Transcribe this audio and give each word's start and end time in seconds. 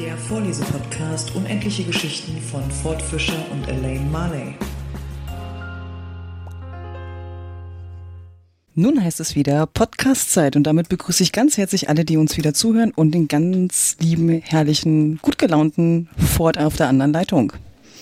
Der 0.00 0.16
Vorlesepodcast 0.16 1.34
Unendliche 1.34 1.84
Geschichten 1.84 2.40
von 2.40 2.62
Ford 2.70 3.02
Fischer 3.02 3.36
und 3.52 3.68
Elaine 3.68 4.08
Marley. 4.10 4.54
Nun 8.74 9.04
heißt 9.04 9.20
es 9.20 9.34
wieder 9.34 9.66
Podcast-Zeit 9.66 10.56
und 10.56 10.62
damit 10.62 10.88
begrüße 10.88 11.22
ich 11.22 11.32
ganz 11.32 11.58
herzlich 11.58 11.90
alle, 11.90 12.06
die 12.06 12.16
uns 12.16 12.38
wieder 12.38 12.54
zuhören 12.54 12.92
und 12.92 13.10
den 13.10 13.28
ganz 13.28 13.96
lieben, 14.00 14.40
herrlichen, 14.40 15.18
gut 15.18 15.36
gelaunten 15.36 16.08
Ford 16.16 16.56
auf 16.56 16.76
der 16.76 16.88
anderen 16.88 17.12
Leitung. 17.12 17.52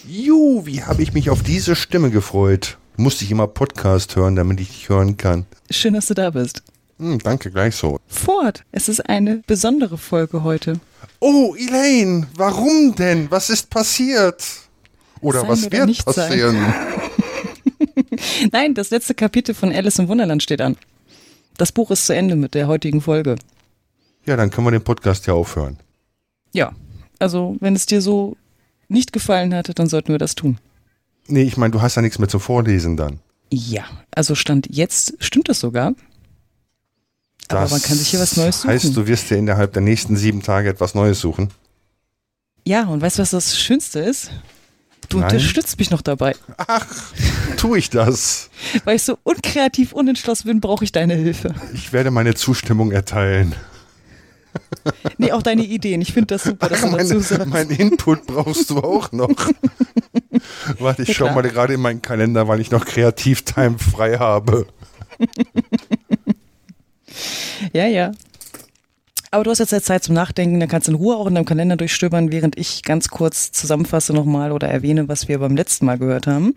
Juhu, 0.06 0.66
wie 0.66 0.84
habe 0.84 1.02
ich 1.02 1.14
mich 1.14 1.30
auf 1.30 1.42
diese 1.42 1.74
Stimme 1.74 2.10
gefreut. 2.10 2.78
Musste 2.96 3.24
ich 3.24 3.32
immer 3.32 3.48
Podcast 3.48 4.14
hören, 4.14 4.36
damit 4.36 4.60
ich 4.60 4.68
dich 4.68 4.88
hören 4.88 5.16
kann. 5.16 5.46
Schön, 5.68 5.94
dass 5.94 6.06
du 6.06 6.14
da 6.14 6.30
bist. 6.30 6.62
Hm, 6.98 7.18
danke, 7.20 7.50
gleich 7.50 7.76
so. 7.76 7.98
Ford, 8.06 8.64
es 8.72 8.88
ist 8.88 9.08
eine 9.08 9.42
besondere 9.46 9.98
Folge 9.98 10.42
heute. 10.42 10.80
Oh, 11.20 11.54
Elaine, 11.56 12.26
warum 12.34 12.94
denn? 12.94 13.30
Was 13.30 13.50
ist 13.50 13.70
passiert? 13.70 14.44
Oder 15.20 15.42
Sei 15.42 15.48
was 15.48 15.62
da 15.62 15.72
wird 15.72 16.04
passieren? 16.04 16.56
Nein, 18.52 18.74
das 18.74 18.90
letzte 18.90 19.14
Kapitel 19.14 19.54
von 19.54 19.72
Alice 19.72 19.98
im 19.98 20.08
Wunderland 20.08 20.42
steht 20.42 20.60
an. 20.60 20.76
Das 21.56 21.72
Buch 21.72 21.90
ist 21.90 22.06
zu 22.06 22.14
Ende 22.14 22.36
mit 22.36 22.54
der 22.54 22.68
heutigen 22.68 23.00
Folge. 23.00 23.36
Ja, 24.26 24.36
dann 24.36 24.50
können 24.50 24.66
wir 24.66 24.70
den 24.72 24.84
Podcast 24.84 25.26
ja 25.26 25.34
aufhören. 25.34 25.78
Ja, 26.52 26.72
also 27.18 27.56
wenn 27.60 27.74
es 27.74 27.86
dir 27.86 28.00
so 28.00 28.36
nicht 28.88 29.12
gefallen 29.12 29.54
hatte, 29.54 29.74
dann 29.74 29.88
sollten 29.88 30.12
wir 30.12 30.18
das 30.18 30.34
tun. 30.34 30.58
Nee, 31.26 31.42
ich 31.42 31.56
meine, 31.56 31.72
du 31.72 31.82
hast 31.82 31.96
ja 31.96 32.02
nichts 32.02 32.18
mehr 32.18 32.28
zu 32.28 32.38
vorlesen 32.38 32.96
dann. 32.96 33.20
Ja, 33.50 33.84
also 34.10 34.34
Stand 34.34 34.68
jetzt 34.70 35.14
stimmt 35.20 35.48
das 35.48 35.60
sogar. 35.60 35.94
Aber 37.48 37.68
man 37.70 37.82
kann 37.82 37.96
sich 37.96 38.08
hier 38.08 38.20
was 38.20 38.36
Neues 38.36 38.60
suchen. 38.62 38.70
Heißt, 38.70 38.96
du 38.96 39.06
wirst 39.06 39.30
dir 39.30 39.36
innerhalb 39.36 39.72
der 39.72 39.82
nächsten 39.82 40.16
sieben 40.16 40.42
Tage 40.42 40.68
etwas 40.68 40.94
Neues 40.94 41.20
suchen? 41.20 41.48
Ja, 42.66 42.84
und 42.84 43.00
weißt 43.00 43.18
du, 43.18 43.22
was 43.22 43.30
das 43.30 43.58
Schönste 43.58 44.00
ist? 44.00 44.30
Du 45.08 45.18
Nein. 45.18 45.30
unterstützt 45.30 45.78
mich 45.78 45.90
noch 45.90 46.02
dabei. 46.02 46.34
Ach, 46.58 46.86
tue 47.56 47.78
ich 47.78 47.88
das? 47.88 48.50
Weil 48.84 48.96
ich 48.96 49.02
so 49.04 49.16
unkreativ 49.22 49.92
unentschlossen 49.92 50.48
bin, 50.48 50.60
brauche 50.60 50.84
ich 50.84 50.92
deine 50.92 51.14
Hilfe. 51.14 51.54
Ich 51.72 51.94
werde 51.94 52.10
meine 52.10 52.34
Zustimmung 52.34 52.92
erteilen. 52.92 53.54
Nee, 55.18 55.30
auch 55.32 55.42
deine 55.42 55.62
Ideen. 55.62 56.00
Ich 56.00 56.12
finde 56.12 56.34
das 56.34 56.42
super, 56.44 56.68
dass 56.68 56.80
du 56.80 56.90
dazu 56.90 57.20
sagst. 57.20 57.46
mein 57.46 57.68
Input 57.70 58.26
brauchst 58.26 58.70
du 58.70 58.78
auch 58.78 59.12
noch. 59.12 59.28
Warte, 60.78 61.02
ich 61.02 61.08
Ja, 61.08 61.14
schau 61.14 61.24
klar. 61.26 61.34
mal 61.36 61.42
gerade 61.42 61.74
in 61.74 61.80
meinen 61.80 62.02
Kalender, 62.02 62.48
weil 62.48 62.60
ich 62.60 62.70
noch 62.70 62.84
Kreativtime 62.84 63.78
frei 63.78 64.18
habe. 64.18 64.66
Ja, 67.72 67.86
ja. 67.86 68.12
Aber 69.30 69.44
du 69.44 69.50
hast 69.50 69.58
jetzt 69.58 69.84
Zeit 69.84 70.04
zum 70.04 70.14
Nachdenken, 70.14 70.58
dann 70.58 70.68
kannst 70.68 70.88
du 70.88 70.92
in 70.92 70.96
Ruhe 70.96 71.16
auch 71.16 71.26
in 71.26 71.34
deinem 71.34 71.44
Kalender 71.44 71.76
durchstöbern, 71.76 72.32
während 72.32 72.56
ich 72.56 72.82
ganz 72.82 73.08
kurz 73.08 73.52
zusammenfasse 73.52 74.14
nochmal 74.14 74.52
oder 74.52 74.68
erwähne, 74.68 75.08
was 75.08 75.28
wir 75.28 75.38
beim 75.38 75.54
letzten 75.54 75.84
Mal 75.84 75.98
gehört 75.98 76.26
haben. 76.26 76.54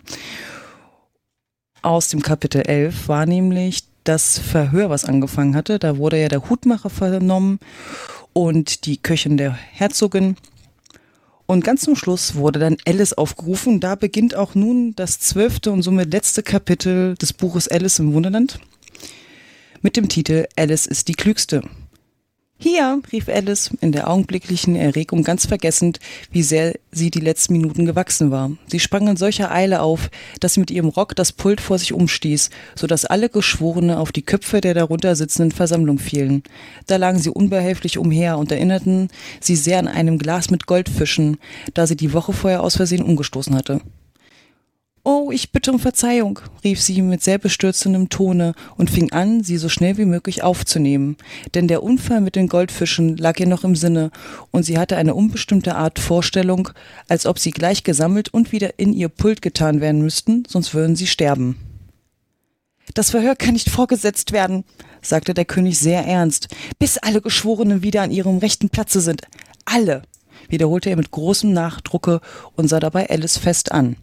Aus 1.82 2.08
dem 2.08 2.22
Kapitel 2.22 2.62
11 2.62 3.08
war 3.08 3.26
nämlich 3.26 3.84
das 4.04 4.38
Verhör, 4.38 4.88
was 4.88 5.04
angefangen 5.04 5.54
hatte. 5.54 5.78
Da 5.78 5.98
wurde 5.98 6.20
ja 6.20 6.28
der 6.28 6.48
Hutmacher 6.48 6.90
vernommen 6.90 7.58
und 8.32 8.86
die 8.86 8.96
Köchin 8.96 9.36
der 9.36 9.52
Herzogin. 9.52 10.36
Und 11.46 11.64
ganz 11.64 11.82
zum 11.82 11.96
Schluss 11.96 12.36
wurde 12.36 12.58
dann 12.58 12.78
Alice 12.86 13.12
aufgerufen. 13.12 13.80
Da 13.80 13.96
beginnt 13.96 14.34
auch 14.34 14.54
nun 14.54 14.94
das 14.96 15.20
zwölfte 15.20 15.72
und 15.72 15.82
somit 15.82 16.10
letzte 16.12 16.42
Kapitel 16.42 17.14
des 17.16 17.32
Buches 17.32 17.68
Alice 17.68 17.98
im 17.98 18.14
Wunderland 18.14 18.58
mit 19.82 19.96
dem 19.96 20.08
Titel 20.08 20.46
Alice 20.56 20.86
ist 20.86 21.08
die 21.08 21.14
Klügste. 21.14 21.62
Hier, 22.56 23.02
rief 23.10 23.28
Alice 23.28 23.70
in 23.80 23.90
der 23.90 24.08
augenblicklichen 24.08 24.76
Erregung 24.76 25.24
ganz 25.24 25.46
vergessend, 25.46 25.98
wie 26.30 26.44
sehr 26.44 26.74
sie 26.92 27.10
die 27.10 27.18
letzten 27.18 27.54
Minuten 27.54 27.86
gewachsen 27.86 28.30
war. 28.30 28.52
Sie 28.68 28.78
sprang 28.78 29.08
in 29.08 29.16
solcher 29.16 29.50
Eile 29.50 29.82
auf, 29.82 30.10
dass 30.38 30.54
sie 30.54 30.60
mit 30.60 30.70
ihrem 30.70 30.88
Rock 30.88 31.16
das 31.16 31.32
Pult 31.32 31.60
vor 31.60 31.78
sich 31.78 31.92
umstieß, 31.92 32.50
so 32.76 32.86
dass 32.86 33.04
alle 33.04 33.28
Geschworene 33.28 33.98
auf 33.98 34.12
die 34.12 34.22
Köpfe 34.22 34.60
der 34.60 34.74
darunter 34.74 35.16
sitzenden 35.16 35.50
Versammlung 35.50 35.98
fielen. 35.98 36.44
Da 36.86 36.94
lagen 36.96 37.18
sie 37.18 37.30
unbehilflich 37.30 37.98
umher 37.98 38.38
und 38.38 38.52
erinnerten 38.52 39.08
sie 39.40 39.56
sehr 39.56 39.80
an 39.80 39.88
einem 39.88 40.18
Glas 40.18 40.48
mit 40.48 40.66
Goldfischen, 40.66 41.38
da 41.74 41.88
sie 41.88 41.96
die 41.96 42.12
Woche 42.12 42.32
vorher 42.32 42.62
aus 42.62 42.76
Versehen 42.76 43.02
umgestoßen 43.02 43.56
hatte. 43.56 43.80
Oh, 45.04 45.32
ich 45.32 45.50
bitte 45.50 45.72
um 45.72 45.80
Verzeihung, 45.80 46.38
rief 46.62 46.80
sie 46.80 47.02
mit 47.02 47.24
sehr 47.24 47.38
bestürzendem 47.38 48.08
Tone 48.08 48.54
und 48.76 48.88
fing 48.88 49.10
an, 49.10 49.42
sie 49.42 49.56
so 49.56 49.68
schnell 49.68 49.98
wie 49.98 50.04
möglich 50.04 50.44
aufzunehmen. 50.44 51.16
Denn 51.54 51.66
der 51.66 51.82
Unfall 51.82 52.20
mit 52.20 52.36
den 52.36 52.46
Goldfischen 52.46 53.16
lag 53.16 53.40
ihr 53.40 53.48
noch 53.48 53.64
im 53.64 53.74
Sinne 53.74 54.12
und 54.52 54.62
sie 54.62 54.78
hatte 54.78 54.96
eine 54.96 55.16
unbestimmte 55.16 55.74
Art 55.74 55.98
Vorstellung, 55.98 56.68
als 57.08 57.26
ob 57.26 57.40
sie 57.40 57.50
gleich 57.50 57.82
gesammelt 57.82 58.32
und 58.32 58.52
wieder 58.52 58.78
in 58.78 58.92
ihr 58.92 59.08
Pult 59.08 59.42
getan 59.42 59.80
werden 59.80 60.02
müssten, 60.02 60.44
sonst 60.46 60.72
würden 60.72 60.94
sie 60.94 61.08
sterben. 61.08 61.56
Das 62.94 63.10
Verhör 63.10 63.34
kann 63.34 63.54
nicht 63.54 63.70
vorgesetzt 63.70 64.30
werden, 64.30 64.62
sagte 65.00 65.34
der 65.34 65.46
König 65.46 65.80
sehr 65.80 66.06
ernst, 66.06 66.46
bis 66.78 66.96
alle 66.98 67.20
Geschworenen 67.20 67.82
wieder 67.82 68.02
an 68.02 68.12
ihrem 68.12 68.38
rechten 68.38 68.70
Platze 68.70 69.00
sind. 69.00 69.22
Alle, 69.64 70.02
wiederholte 70.48 70.90
er 70.90 70.96
mit 70.96 71.10
großem 71.10 71.52
Nachdrucke 71.52 72.20
und 72.54 72.68
sah 72.68 72.78
dabei 72.78 73.10
Alice 73.10 73.38
fest 73.38 73.72
an. 73.72 73.96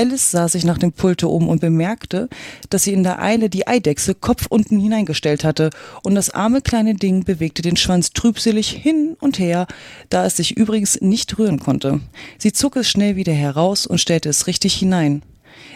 Alice 0.00 0.30
sah 0.30 0.48
sich 0.48 0.64
nach 0.64 0.78
dem 0.78 0.92
Pulte 0.92 1.28
um 1.28 1.46
und 1.46 1.60
bemerkte, 1.60 2.30
dass 2.70 2.84
sie 2.84 2.94
in 2.94 3.02
der 3.02 3.20
Eile 3.20 3.50
die 3.50 3.66
Eidechse 3.66 4.14
Kopf 4.14 4.46
unten 4.48 4.80
hineingestellt 4.80 5.44
hatte, 5.44 5.68
und 6.02 6.14
das 6.14 6.30
arme 6.30 6.62
kleine 6.62 6.94
Ding 6.94 7.24
bewegte 7.24 7.60
den 7.60 7.76
Schwanz 7.76 8.14
trübselig 8.14 8.70
hin 8.70 9.18
und 9.20 9.38
her, 9.38 9.66
da 10.08 10.24
es 10.24 10.38
sich 10.38 10.56
übrigens 10.56 11.02
nicht 11.02 11.38
rühren 11.38 11.58
konnte. 11.58 12.00
Sie 12.38 12.52
zog 12.52 12.76
es 12.76 12.88
schnell 12.88 13.16
wieder 13.16 13.34
heraus 13.34 13.86
und 13.86 14.00
stellte 14.00 14.30
es 14.30 14.46
richtig 14.46 14.72
hinein. 14.72 15.22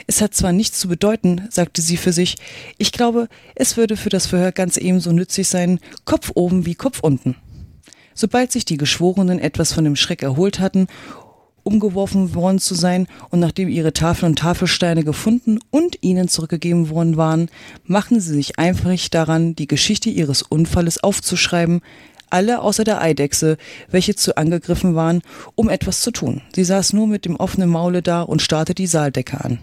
Es 0.06 0.22
hat 0.22 0.32
zwar 0.32 0.52
nichts 0.52 0.78
zu 0.78 0.88
bedeuten, 0.88 1.46
sagte 1.50 1.82
sie 1.82 1.98
für 1.98 2.14
sich, 2.14 2.36
ich 2.78 2.92
glaube, 2.92 3.28
es 3.54 3.76
würde 3.76 3.98
für 3.98 4.08
das 4.08 4.26
Verhör 4.26 4.52
ganz 4.52 4.78
ebenso 4.78 5.12
nützlich 5.12 5.48
sein, 5.48 5.80
Kopf 6.06 6.32
oben 6.34 6.64
wie 6.64 6.74
Kopf 6.74 7.00
unten. 7.00 7.36
Sobald 8.14 8.52
sich 8.52 8.64
die 8.64 8.78
Geschworenen 8.78 9.38
etwas 9.38 9.74
von 9.74 9.84
dem 9.84 9.96
Schreck 9.96 10.22
erholt 10.22 10.60
hatten 10.60 10.86
umgeworfen 11.64 12.34
worden 12.34 12.58
zu 12.60 12.74
sein 12.74 13.08
und 13.30 13.40
nachdem 13.40 13.68
ihre 13.68 13.92
Tafeln 13.92 14.32
und 14.32 14.38
Tafelsteine 14.38 15.02
gefunden 15.02 15.58
und 15.70 15.98
ihnen 16.02 16.28
zurückgegeben 16.28 16.90
worden 16.90 17.16
waren, 17.16 17.50
machten 17.84 18.20
sie 18.20 18.34
sich 18.34 18.58
eifrig 18.58 19.10
daran, 19.10 19.56
die 19.56 19.66
Geschichte 19.66 20.10
ihres 20.10 20.42
Unfalles 20.42 21.02
aufzuschreiben, 21.02 21.80
alle 22.30 22.60
außer 22.60 22.84
der 22.84 23.00
Eidechse, 23.00 23.56
welche 23.90 24.14
zu 24.14 24.36
angegriffen 24.36 24.94
waren, 24.94 25.22
um 25.54 25.68
etwas 25.68 26.00
zu 26.00 26.10
tun. 26.10 26.42
Sie 26.54 26.64
saß 26.64 26.92
nur 26.92 27.06
mit 27.06 27.24
dem 27.24 27.36
offenen 27.36 27.68
Maule 27.68 28.02
da 28.02 28.22
und 28.22 28.42
starrte 28.42 28.74
die 28.74 28.86
Saaldecke 28.86 29.44
an. 29.44 29.58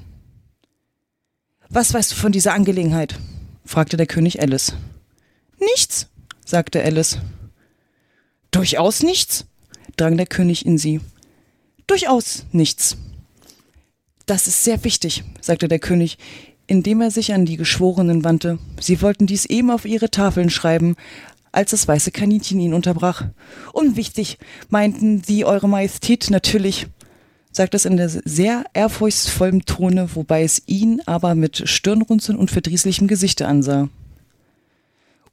Was 1.69 1.93
weißt 1.93 2.11
du 2.11 2.15
von 2.15 2.31
dieser 2.31 2.53
Angelegenheit? 2.53 3.15
fragte 3.65 3.97
der 3.97 4.07
König 4.07 4.41
Alice. 4.41 4.73
Nichts, 5.59 6.07
sagte 6.45 6.83
Alice. 6.83 7.19
Durchaus 8.51 9.03
nichts, 9.03 9.45
drang 9.95 10.17
der 10.17 10.25
König 10.25 10.65
in 10.65 10.77
sie. 10.77 10.99
Durchaus 11.91 12.45
nichts. 12.53 12.95
Das 14.25 14.47
ist 14.47 14.63
sehr 14.63 14.85
wichtig, 14.85 15.25
sagte 15.41 15.67
der 15.67 15.79
König, 15.79 16.17
indem 16.65 17.01
er 17.01 17.11
sich 17.11 17.33
an 17.33 17.45
die 17.45 17.57
Geschworenen 17.57 18.23
wandte. 18.23 18.59
Sie 18.79 19.01
wollten 19.01 19.27
dies 19.27 19.43
eben 19.43 19.69
auf 19.69 19.83
ihre 19.83 20.09
Tafeln 20.09 20.49
schreiben, 20.49 20.95
als 21.51 21.71
das 21.71 21.89
weiße 21.89 22.11
Kaninchen 22.11 22.61
ihn 22.61 22.73
unterbrach. 22.73 23.25
Unwichtig, 23.73 24.37
meinten 24.69 25.21
Sie, 25.21 25.43
Eure 25.43 25.67
Majestät, 25.67 26.29
natürlich, 26.29 26.87
sagte 27.51 27.75
es 27.75 27.83
in 27.83 27.97
der 27.97 28.07
sehr 28.07 28.63
ehrfurchtsvollen 28.71 29.65
Tone, 29.65 30.15
wobei 30.15 30.43
es 30.43 30.61
ihn 30.67 31.01
aber 31.07 31.35
mit 31.35 31.67
Stirnrunzeln 31.67 32.37
und 32.37 32.51
verdrießlichem 32.51 33.09
Gesichte 33.09 33.47
ansah. 33.47 33.89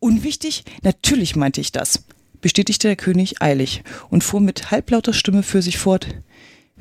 Unwichtig? 0.00 0.64
Natürlich 0.82 1.36
meinte 1.36 1.60
ich 1.60 1.70
das, 1.70 2.02
bestätigte 2.40 2.88
der 2.88 2.96
König 2.96 3.40
eilig 3.40 3.84
und 4.10 4.24
fuhr 4.24 4.40
mit 4.40 4.72
halblauter 4.72 5.12
Stimme 5.12 5.44
für 5.44 5.62
sich 5.62 5.78
fort. 5.78 6.08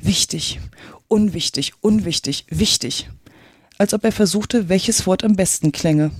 Wichtig, 0.00 0.60
unwichtig, 1.08 1.72
unwichtig, 1.80 2.46
wichtig, 2.48 3.10
als 3.78 3.94
ob 3.94 4.04
er 4.04 4.12
versuchte, 4.12 4.68
welches 4.68 5.06
Wort 5.06 5.24
am 5.24 5.36
besten 5.36 5.72
klänge. 5.72 6.12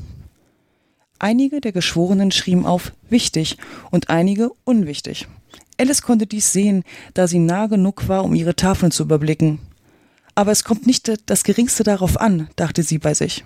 Einige 1.21 1.61
der 1.61 1.73
Geschworenen 1.73 2.31
schrieben 2.31 2.67
auf 2.67 2.93
wichtig 3.09 3.57
und 3.91 4.09
einige 4.11 4.51
unwichtig. 4.65 5.27
Alice 5.77 6.03
konnte 6.03 6.27
dies 6.27 6.53
sehen, 6.53 6.85
da 7.15 7.27
sie 7.27 7.39
nah 7.39 7.67
genug 7.67 8.09
war, 8.09 8.25
um 8.25 8.35
ihre 8.35 8.57
Tafeln 8.57 8.93
zu 8.93 9.05
überblicken. 9.05 9.61
Aber 10.35 10.53
es 10.53 10.65
kommt 10.65 10.87
nicht 10.87 11.11
das 11.27 11.45
geringste 11.45 11.83
darauf 11.83 12.21
an, 12.21 12.49
dachte 12.57 12.83
sie 12.83 12.99
bei 12.99 13.15
sich. 13.15 13.45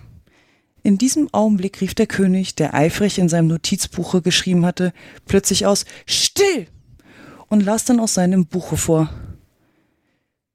In 0.82 0.98
diesem 0.98 1.32
Augenblick 1.32 1.80
rief 1.80 1.94
der 1.94 2.06
König, 2.06 2.56
der 2.56 2.74
eifrig 2.74 3.18
in 3.18 3.28
seinem 3.28 3.48
Notizbuche 3.48 4.20
geschrieben 4.20 4.66
hatte, 4.66 4.92
plötzlich 5.26 5.64
aus 5.64 5.84
Still 6.06 6.66
und 7.48 7.62
las 7.62 7.84
dann 7.84 8.00
aus 8.00 8.14
seinem 8.14 8.46
Buche 8.46 8.76
vor. 8.76 9.08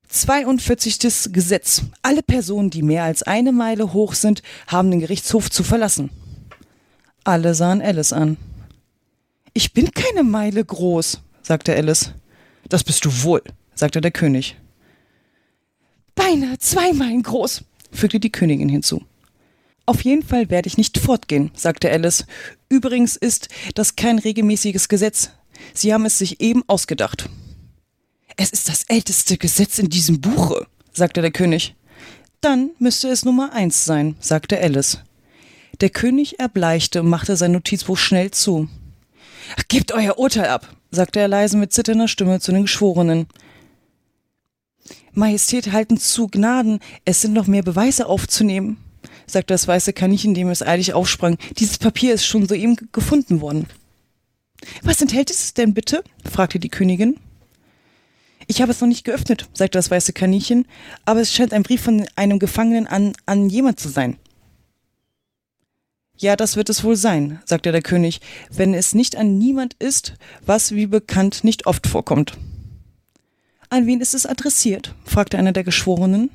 42. 0.10 1.34
Gesetz. 1.34 1.84
Alle 2.02 2.24
Personen, 2.24 2.70
die 2.70 2.82
mehr 2.82 3.04
als 3.04 3.24
eine 3.24 3.52
Meile 3.52 3.94
hoch 3.94 4.14
sind, 4.14 4.42
haben 4.68 4.92
den 4.92 5.02
Gerichtshof 5.02 5.50
zu 5.50 5.64
verlassen. 5.64 6.10
Alle 7.24 7.54
sahen 7.56 7.82
Alice 7.82 8.14
an. 8.14 8.38
Ich 9.54 9.74
bin 9.74 9.92
keine 9.92 10.24
Meile 10.24 10.64
groß, 10.64 11.20
sagte 11.42 11.76
Alice. 11.76 12.12
Das 12.70 12.84
bist 12.84 13.04
du 13.06 13.24
wohl, 13.24 13.42
sagte 13.76 14.02
der 14.02 14.12
König. 14.12 14.56
Beinahe 16.16 16.58
zwei 16.58 16.94
Meilen 16.94 17.24
groß, 17.24 17.64
fügte 17.92 18.20
die 18.20 18.32
Königin 18.32 18.70
hinzu. 18.70 19.04
Auf 19.86 20.02
jeden 20.02 20.24
Fall 20.24 20.50
werde 20.50 20.68
ich 20.68 20.78
nicht 20.78 20.98
fortgehen, 20.98 21.52
sagte 21.54 21.90
Alice. 21.90 22.26
Übrigens 22.70 23.16
ist 23.16 23.48
das 23.74 23.96
kein 23.96 24.20
regelmäßiges 24.20 24.90
Gesetz. 24.90 25.32
Sie 25.74 25.94
haben 25.94 26.06
es 26.06 26.18
sich 26.18 26.42
eben 26.42 26.64
ausgedacht. 26.68 27.30
Es 28.40 28.52
ist 28.52 28.70
das 28.70 28.84
älteste 28.84 29.38
Gesetz 29.38 29.80
in 29.80 29.90
diesem 29.90 30.22
Buche, 30.22 30.68
sagte 30.94 31.22
der 31.22 31.32
König. 31.32 31.76
Dann 32.40 32.70
müsste 32.78 33.10
es 33.10 33.26
Nummer 33.26 33.52
eins 33.52 33.84
sein, 33.84 34.16
sagte 34.20 34.60
Alice. 34.60 35.00
Der 35.82 35.90
König 35.90 36.40
erbleichte 36.40 37.02
und 37.02 37.10
machte 37.10 37.36
sein 37.36 37.52
Notizbuch 37.52 37.98
schnell 37.98 38.30
zu. 38.30 38.70
Gebt 39.70 39.92
euer 39.92 40.20
Urteil 40.20 40.50
ab, 40.50 40.72
sagte 40.92 41.20
er 41.20 41.28
leise 41.28 41.58
mit 41.58 41.74
zitternder 41.74 42.08
Stimme 42.08 42.40
zu 42.40 42.52
den 42.52 42.64
Geschworenen. 42.64 43.26
Majestät, 45.14 45.72
halten 45.72 45.98
zu 45.98 46.28
Gnaden, 46.28 46.80
es 47.06 47.22
sind 47.22 47.34
noch 47.34 47.48
mehr 47.48 47.64
Beweise 47.64 48.06
aufzunehmen, 48.06 48.78
sagte 49.26 49.56
das 49.56 49.68
weiße 49.68 49.94
Kaninchen, 49.94 50.36
dem 50.36 50.50
es 50.50 50.62
eilig 50.62 50.94
aufsprang. 50.94 51.40
Dieses 51.58 51.80
Papier 51.80 52.14
ist 52.14 52.26
schon 52.26 52.48
soeben 52.48 52.78
gefunden 52.92 53.42
worden. 53.42 53.66
Was 54.84 55.02
enthält 55.02 55.32
es 55.32 55.56
denn 55.56 55.74
bitte? 55.74 56.04
fragte 56.24 56.60
die 56.60 56.70
Königin. 56.70 57.20
Ich 58.48 58.62
habe 58.62 58.72
es 58.72 58.80
noch 58.80 58.88
nicht 58.88 59.04
geöffnet, 59.04 59.50
sagte 59.54 59.78
das 59.78 59.92
weiße 59.92 60.14
Kaninchen, 60.14 60.66
aber 61.06 61.20
es 61.20 61.34
scheint 61.34 61.54
ein 61.54 61.64
Brief 61.64 61.82
von 61.82 62.08
einem 62.16 62.40
Gefangenen 62.40 62.88
an, 62.88 63.14
an 63.26 63.50
jemand 63.50 63.80
zu 63.80 63.90
sein. 63.90 64.18
Ja, 66.16 66.36
das 66.36 66.56
wird 66.56 66.70
es 66.70 66.84
wohl 66.84 66.96
sein, 66.96 67.42
sagte 67.46 67.72
der 67.72 67.82
König, 67.82 68.22
wenn 68.50 68.74
es 68.74 68.96
nicht 68.96 69.18
an 69.18 69.38
niemand 69.38 69.76
ist, 69.76 70.14
was 70.46 70.72
wie 70.72 70.88
bekannt 70.88 71.44
nicht 71.44 71.68
oft 71.68 71.86
vorkommt. 71.86 72.38
An 73.70 73.86
wen 73.86 74.02
ist 74.02 74.16
es 74.16 74.26
adressiert? 74.26 74.96
fragte 75.04 75.38
einer 75.38 75.52
der 75.52 75.66
Geschworenen. 75.66 76.32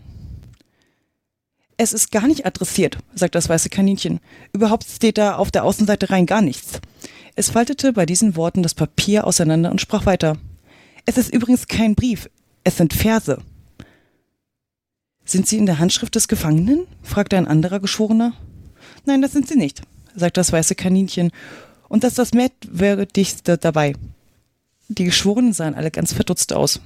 Es 1.78 1.94
ist 1.94 2.12
gar 2.12 2.28
nicht 2.28 2.44
adressiert, 2.44 2.98
sagte 3.14 3.38
das 3.38 3.48
weiße 3.48 3.70
Kaninchen. 3.70 4.20
Überhaupt 4.52 4.84
steht 4.84 5.18
da 5.18 5.36
auf 5.36 5.50
der 5.50 5.64
Außenseite 5.64 6.10
rein 6.10 6.26
gar 6.26 6.42
nichts. 6.42 6.80
Es 7.34 7.50
faltete 7.50 7.94
bei 7.94 8.04
diesen 8.04 8.36
Worten 8.36 8.62
das 8.62 8.74
Papier 8.74 9.26
auseinander 9.26 9.70
und 9.70 9.80
sprach 9.80 10.04
weiter. 10.04 10.36
Es 11.04 11.18
ist 11.18 11.32
übrigens 11.32 11.66
kein 11.66 11.94
Brief, 11.94 12.28
es 12.64 12.76
sind 12.76 12.92
Verse. 12.92 13.38
Sind 15.24 15.46
sie 15.46 15.58
in 15.58 15.66
der 15.66 15.78
Handschrift 15.78 16.14
des 16.14 16.28
Gefangenen? 16.28 16.86
fragte 17.02 17.36
ein 17.36 17.48
anderer 17.48 17.80
Geschworener. 17.80 18.34
Nein, 19.04 19.22
das 19.22 19.32
sind 19.32 19.48
sie 19.48 19.56
nicht, 19.56 19.82
sagte 20.14 20.40
das 20.40 20.52
weiße 20.52 20.74
Kaninchen. 20.74 21.32
Und 21.88 22.04
das 22.04 22.12
ist 22.12 22.18
das 22.18 22.34
merkwürdigste 22.34 23.58
dabei. 23.58 23.94
Die 24.88 25.04
Geschworenen 25.04 25.52
sahen 25.52 25.74
alle 25.74 25.90
ganz 25.90 26.12
verdutzt 26.12 26.52
aus. 26.52 26.80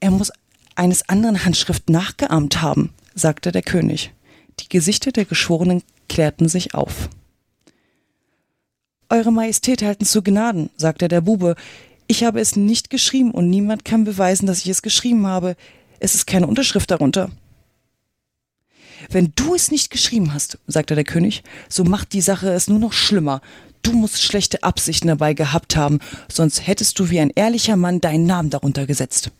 Er 0.00 0.10
muss 0.10 0.32
eines 0.74 1.08
anderen 1.08 1.44
Handschrift 1.44 1.88
nachgeahmt 1.90 2.62
haben, 2.62 2.92
sagte 3.14 3.52
der 3.52 3.62
König. 3.62 4.12
Die 4.60 4.68
Gesichter 4.68 5.12
der 5.12 5.24
Geschworenen 5.24 5.82
klärten 6.08 6.48
sich 6.48 6.74
auf. 6.74 7.08
Eure 9.08 9.32
Majestät 9.32 9.82
halten 9.82 10.04
zu 10.04 10.22
Gnaden, 10.22 10.70
sagte 10.76 11.08
der 11.08 11.20
Bube. 11.20 11.56
Ich 12.06 12.24
habe 12.24 12.40
es 12.40 12.56
nicht 12.56 12.90
geschrieben 12.90 13.30
und 13.30 13.48
niemand 13.48 13.84
kann 13.84 14.04
beweisen, 14.04 14.46
dass 14.46 14.58
ich 14.58 14.68
es 14.68 14.82
geschrieben 14.82 15.26
habe. 15.26 15.56
Es 16.00 16.14
ist 16.14 16.26
keine 16.26 16.46
Unterschrift 16.46 16.90
darunter. 16.90 17.30
Wenn 19.10 19.32
du 19.36 19.54
es 19.54 19.70
nicht 19.70 19.90
geschrieben 19.90 20.32
hast, 20.32 20.58
sagte 20.66 20.94
der 20.94 21.04
König, 21.04 21.42
so 21.68 21.84
macht 21.84 22.12
die 22.12 22.20
Sache 22.20 22.50
es 22.50 22.68
nur 22.68 22.78
noch 22.78 22.92
schlimmer. 22.92 23.40
Du 23.82 23.92
musst 23.92 24.22
schlechte 24.22 24.62
Absichten 24.62 25.08
dabei 25.08 25.34
gehabt 25.34 25.76
haben, 25.76 25.98
sonst 26.28 26.66
hättest 26.66 26.98
du 26.98 27.10
wie 27.10 27.20
ein 27.20 27.32
ehrlicher 27.34 27.76
Mann 27.76 28.00
deinen 28.00 28.26
Namen 28.26 28.50
darunter 28.50 28.86
gesetzt. 28.86 29.30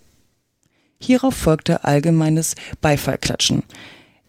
Hierauf 1.00 1.34
folgte 1.34 1.84
allgemeines 1.84 2.54
Beifallklatschen. 2.80 3.62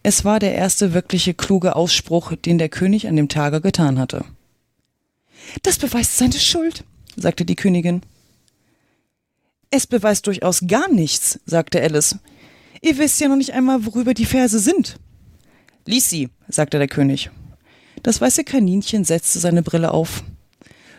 Es 0.02 0.24
war 0.24 0.38
der 0.38 0.54
erste 0.54 0.94
wirkliche 0.94 1.34
kluge 1.34 1.74
Ausspruch, 1.74 2.32
den 2.34 2.58
der 2.58 2.68
König 2.68 3.08
an 3.08 3.16
dem 3.16 3.28
Tage 3.28 3.60
getan 3.60 3.98
hatte. 3.98 4.24
Das 5.62 5.78
beweist 5.78 6.16
seine 6.16 6.34
Schuld, 6.34 6.84
sagte 7.16 7.44
die 7.44 7.56
Königin. 7.56 8.02
Es 9.76 9.86
beweist 9.86 10.26
durchaus 10.26 10.62
gar 10.66 10.90
nichts, 10.90 11.38
sagte 11.44 11.82
Alice. 11.82 12.16
Ihr 12.80 12.96
wisst 12.96 13.20
ja 13.20 13.28
noch 13.28 13.36
nicht 13.36 13.52
einmal, 13.52 13.84
worüber 13.84 14.14
die 14.14 14.24
Verse 14.24 14.58
sind. 14.58 14.96
Lies 15.84 16.08
sie, 16.08 16.30
sagte 16.48 16.78
der 16.78 16.88
König. 16.88 17.30
Das 18.02 18.18
weiße 18.18 18.44
Kaninchen 18.44 19.04
setzte 19.04 19.38
seine 19.38 19.62
Brille 19.62 19.90
auf. 19.92 20.24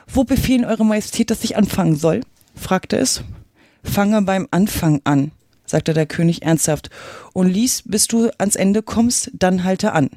Wo 0.06 0.26
befehlen 0.26 0.64
Eure 0.64 0.86
Majestät, 0.86 1.32
dass 1.32 1.44
ich 1.44 1.58
anfangen 1.58 1.96
soll? 1.96 2.22
fragte 2.54 2.98
es. 3.00 3.24
Fange 3.84 4.22
beim 4.22 4.48
Anfang 4.52 5.02
an, 5.06 5.32
sagte 5.66 5.96
der 5.96 6.06
König 6.06 6.44
ernsthaft, 6.44 6.92
und 7.34 7.48
lies, 7.48 7.82
bis 7.84 8.08
du 8.08 8.30
ans 8.38 8.56
Ende 8.56 8.84
kommst, 8.84 9.32
dann 9.34 9.64
halte 9.64 9.94
an. 9.94 10.12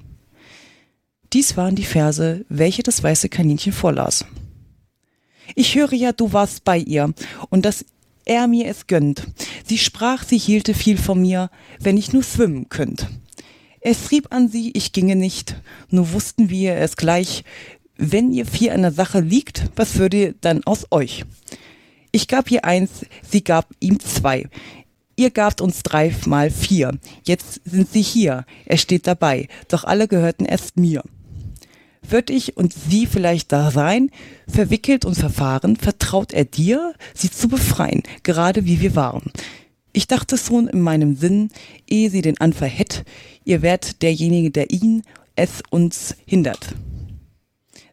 Dies 1.32 1.56
waren 1.56 1.76
die 1.76 1.84
Verse, 1.84 2.44
welche 2.50 2.82
das 2.82 3.02
weiße 3.02 3.30
Kaninchen 3.30 3.72
vorlas. 3.72 4.26
Ich 5.54 5.76
höre 5.76 5.94
ja, 5.94 6.12
du 6.12 6.34
warst 6.34 6.64
bei 6.64 6.76
ihr, 6.76 7.14
und 7.48 7.64
dass 7.64 7.86
er 8.30 8.46
mir 8.46 8.68
es 8.68 8.86
gönnt. 8.86 9.26
Sie 9.66 9.76
sprach, 9.76 10.22
sie 10.22 10.38
hielte 10.38 10.72
viel 10.72 10.96
von 10.96 11.20
mir, 11.20 11.50
wenn 11.80 11.96
ich 11.96 12.12
nur 12.12 12.22
schwimmen 12.22 12.68
könnt. 12.68 13.08
Es 13.80 14.12
rieb 14.12 14.28
an 14.30 14.48
sie, 14.48 14.70
ich 14.70 14.92
ginge 14.92 15.16
nicht, 15.16 15.56
nur 15.90 16.12
wussten 16.12 16.48
wir 16.48 16.76
es 16.76 16.96
gleich, 16.96 17.42
wenn 17.96 18.30
ihr 18.30 18.46
vier 18.46 18.72
an 18.72 18.82
der 18.82 18.92
Sache 18.92 19.18
liegt, 19.18 19.64
was 19.74 19.98
würde 19.98 20.36
dann 20.40 20.62
aus 20.64 20.86
euch? 20.92 21.24
Ich 22.12 22.28
gab 22.28 22.50
ihr 22.52 22.64
eins, 22.64 23.04
sie 23.28 23.42
gab 23.42 23.66
ihm 23.80 23.98
zwei. 23.98 24.48
Ihr 25.16 25.30
gabt 25.30 25.60
uns 25.60 25.82
drei 25.82 26.14
mal 26.26 26.50
vier. 26.50 26.98
Jetzt 27.24 27.60
sind 27.64 27.92
sie 27.92 28.02
hier. 28.02 28.46
Er 28.64 28.78
steht 28.78 29.06
dabei. 29.06 29.48
Doch 29.68 29.84
alle 29.84 30.08
gehörten 30.08 30.44
erst 30.44 30.76
mir. 30.76 31.02
Wird 32.10 32.28
ich 32.28 32.56
und 32.56 32.72
sie 32.72 33.06
vielleicht 33.06 33.52
da 33.52 33.70
sein, 33.70 34.10
verwickelt 34.48 35.04
und 35.04 35.14
verfahren, 35.14 35.76
vertraut 35.76 36.32
er 36.32 36.44
dir, 36.44 36.92
sie 37.14 37.30
zu 37.30 37.48
befreien, 37.48 38.02
gerade 38.24 38.64
wie 38.64 38.80
wir 38.80 38.96
waren. 38.96 39.30
Ich 39.92 40.08
dachte 40.08 40.36
schon 40.36 40.66
in 40.66 40.80
meinem 40.80 41.16
Sinn, 41.16 41.50
ehe 41.88 42.10
sie 42.10 42.22
den 42.22 42.40
Anfall 42.40 42.68
hätt, 42.68 43.04
ihr 43.44 43.62
wärt 43.62 44.02
derjenige, 44.02 44.50
der 44.50 44.70
ihn, 44.70 45.02
es 45.36 45.62
uns 45.70 46.16
hindert. 46.26 46.74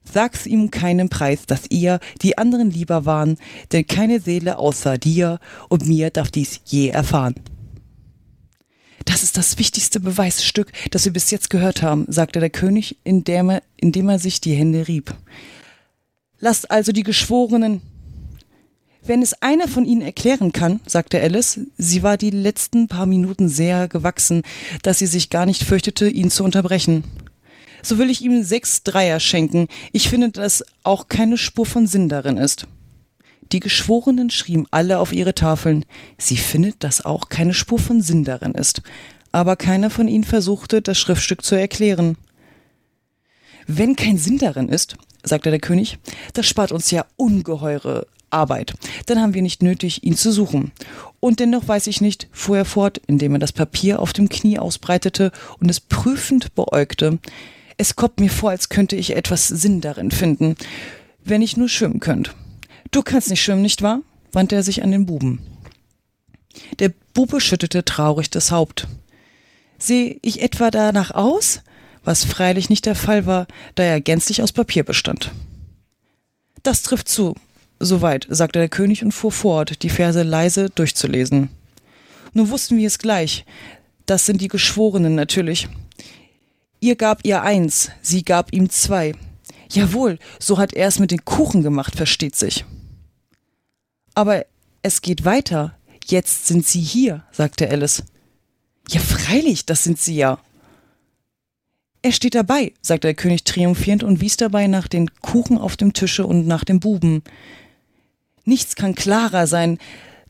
Sag's 0.04 0.46
ihm 0.48 0.72
keinen 0.72 1.10
Preis, 1.10 1.46
dass 1.46 1.70
ihr 1.70 2.00
die 2.22 2.38
anderen 2.38 2.72
lieber 2.72 3.06
waren, 3.06 3.38
denn 3.72 3.86
keine 3.86 4.20
Seele 4.20 4.58
außer 4.58 4.98
dir 4.98 5.40
und 5.70 5.86
mir 5.86 6.10
darf 6.10 6.32
dies 6.32 6.62
je 6.66 6.90
erfahren. 6.90 7.36
Das 9.08 9.24
ist 9.24 9.38
das 9.38 9.58
wichtigste 9.58 10.00
Beweisstück, 10.00 10.72
das 10.92 11.06
wir 11.06 11.14
bis 11.14 11.32
jetzt 11.32 11.50
gehört 11.50 11.82
haben, 11.82 12.06
sagte 12.10 12.40
der 12.40 12.50
König, 12.50 12.98
indem 13.04 13.50
er, 13.50 13.64
indem 13.78 14.10
er 14.10 14.20
sich 14.20 14.42
die 14.42 14.54
Hände 14.54 14.88
rieb. 14.88 15.16
Lasst 16.40 16.70
also 16.70 16.92
die 16.92 17.04
Geschworenen 17.04 17.82
wenn 19.08 19.22
es 19.22 19.42
einer 19.42 19.70
von 19.70 19.86
Ihnen 19.86 20.02
erklären 20.02 20.52
kann, 20.52 20.82
sagte 20.86 21.22
Alice, 21.22 21.62
sie 21.78 22.04
war 22.04 22.18
die 22.18 22.30
letzten 22.30 22.90
paar 22.90 23.06
Minuten 23.06 23.48
sehr 23.48 23.88
gewachsen, 23.88 24.42
dass 24.82 25.00
sie 25.00 25.08
sich 25.08 25.30
gar 25.30 25.46
nicht 25.46 25.64
fürchtete, 25.64 26.10
ihn 26.10 26.30
zu 26.30 26.44
unterbrechen. 26.44 27.06
So 27.82 28.00
will 28.00 28.10
ich 28.10 28.22
ihm 28.22 28.44
sechs 28.44 28.84
Dreier 28.84 29.22
schenken. 29.22 29.70
Ich 29.94 30.10
finde, 30.10 30.30
dass 30.30 30.66
auch 30.84 31.08
keine 31.08 31.38
Spur 31.38 31.66
von 31.66 31.88
Sinn 31.88 32.10
darin 32.10 32.36
ist. 32.36 32.68
Die 33.52 33.60
Geschworenen 33.60 34.30
schrieben 34.30 34.68
alle 34.72 35.00
auf 35.00 35.14
ihre 35.14 35.36
Tafeln. 35.36 35.86
Sie 36.18 36.38
findet, 36.38 36.84
dass 36.84 37.06
auch 37.06 37.30
keine 37.30 37.54
Spur 37.54 37.80
von 37.80 38.02
Sinn 38.02 38.24
darin 38.24 38.54
ist. 38.54 38.82
Aber 39.32 39.56
keiner 39.56 39.90
von 39.90 40.08
ihnen 40.08 40.24
versuchte, 40.24 40.82
das 40.82 40.98
Schriftstück 40.98 41.44
zu 41.44 41.56
erklären. 41.56 42.18
Wenn 43.68 43.96
kein 43.96 44.18
Sinn 44.18 44.38
darin 44.38 44.70
ist, 44.70 44.96
sagte 45.24 45.50
der 45.50 45.60
König, 45.60 46.00
das 46.34 46.48
spart 46.48 46.72
uns 46.72 46.92
ja 46.92 47.06
ungeheure 47.18 48.08
Arbeit. 48.30 48.74
Dann 49.06 49.22
haben 49.22 49.34
wir 49.34 49.42
nicht 49.42 49.64
nötig, 49.64 50.04
ihn 50.04 50.16
zu 50.16 50.32
suchen. 50.32 50.72
Und 51.20 51.40
dennoch 51.40 51.68
weiß 51.68 51.88
ich 51.88 52.02
nicht, 52.02 52.28
fuhr 52.32 52.58
er 52.58 52.66
fort, 52.66 53.02
indem 53.08 53.34
er 53.34 53.40
das 53.40 53.54
Papier 53.54 54.00
auf 54.00 54.14
dem 54.14 54.30
Knie 54.30 54.60
ausbreitete 54.60 55.32
und 55.60 55.70
es 55.70 55.80
prüfend 55.80 56.56
beäugte. 56.56 57.20
Es 57.78 57.96
kommt 57.96 58.20
mir 58.20 58.30
vor, 58.30 58.50
als 58.50 58.70
könnte 58.70 58.96
ich 58.96 59.16
etwas 59.16 59.48
Sinn 59.48 59.82
darin 59.82 60.12
finden, 60.12 60.56
wenn 61.24 61.42
ich 61.42 61.58
nur 61.58 61.70
schwimmen 61.70 62.00
könnte. 62.00 62.32
Du 62.92 63.02
kannst 63.02 63.30
nicht 63.30 63.42
schwimmen, 63.42 63.62
nicht 63.62 63.82
wahr? 63.82 64.02
wandte 64.32 64.56
er 64.56 64.64
sich 64.64 64.84
an 64.84 64.92
den 64.92 65.06
Buben. 65.06 65.40
Der 66.80 66.92
Bube 67.14 67.40
schüttelte 67.40 67.86
traurig 67.86 68.30
das 68.30 68.52
Haupt. 68.52 68.88
Sehe 69.80 70.20
ich 70.22 70.42
etwa 70.42 70.70
danach 70.70 71.12
aus? 71.12 71.62
Was 72.04 72.24
freilich 72.24 72.70
nicht 72.70 72.86
der 72.86 72.96
Fall 72.96 73.26
war, 73.26 73.48
da 73.76 73.84
er 73.84 74.02
gänzlich 74.02 74.42
aus 74.42 74.52
Papier 74.52 74.84
bestand. 74.84 75.32
Das 76.64 76.84
trifft 76.84 77.10
zu, 77.10 77.36
Soweit, 77.80 78.26
sagte 78.30 78.60
der 78.60 78.70
König 78.70 79.04
und 79.04 79.12
fuhr 79.12 79.32
fort, 79.32 79.84
die 79.84 79.90
Verse 79.90 80.24
leise 80.24 80.70
durchzulesen. 80.70 81.50
Nun 82.34 82.50
wussten 82.50 82.78
wir 82.78 82.88
es 82.88 82.98
gleich. 82.98 83.46
Das 84.06 84.26
sind 84.26 84.42
die 84.42 84.48
Geschworenen 84.48 85.16
natürlich. 85.16 85.68
Ihr 86.80 86.96
gab 86.96 87.24
ihr 87.24 87.42
eins, 87.42 87.92
sie 88.02 88.24
gab 88.24 88.52
ihm 88.54 88.70
zwei. 88.70 89.14
Jawohl, 89.70 90.18
so 90.40 90.58
hat 90.58 90.74
er 90.74 90.88
es 90.88 91.00
mit 91.00 91.12
den 91.12 91.26
Kuchen 91.26 91.62
gemacht, 91.62 91.96
versteht 91.96 92.36
sich. 92.36 92.66
Aber 94.18 94.48
Es 94.82 95.04
geht 95.04 95.26
weiter. 95.26 95.78
Jetzt 96.08 96.48
sind 96.48 96.66
sie 96.66 96.80
hier, 96.80 97.24
sagte 97.32 97.70
Alice. 97.70 98.02
Ja, 98.90 99.00
freilich, 99.00 99.68
das 99.68 99.84
sind 99.84 100.00
sie 100.00 100.16
ja. 100.16 100.40
Er 102.02 102.12
steht 102.12 102.34
dabei, 102.34 102.74
sagte 102.82 103.10
der 103.10 103.14
König 103.14 103.44
triumphierend 103.44 104.02
und 104.04 104.20
wies 104.20 104.36
dabei 104.38 104.66
nach 104.66 104.88
den 104.88 105.14
Kuchen 105.22 105.60
auf 105.60 105.78
dem 105.78 105.94
Tische 105.94 106.26
und 106.26 106.48
nach 106.48 106.64
dem 106.64 106.80
Buben. 106.80 107.22
Nichts 108.44 108.76
kann 108.76 108.96
klarer 108.96 109.46
sein. 109.46 109.78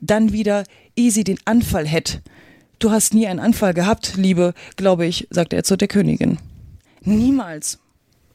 Dann 0.02 0.34
wieder, 0.34 0.66
ehe 0.98 1.12
sie 1.12 1.24
den 1.24 1.40
Anfall 1.46 1.88
hätt. 1.88 2.22
Du 2.80 2.92
hast 2.92 3.14
nie 3.14 3.28
einen 3.28 3.40
Anfall 3.40 3.74
gehabt, 3.74 4.16
Liebe, 4.18 4.54
glaube 4.76 5.06
ich, 5.06 5.28
sagte 5.30 5.56
er 5.56 5.64
zu 5.64 5.78
der 5.78 5.88
Königin. 5.88 6.40
Niemals, 7.04 7.80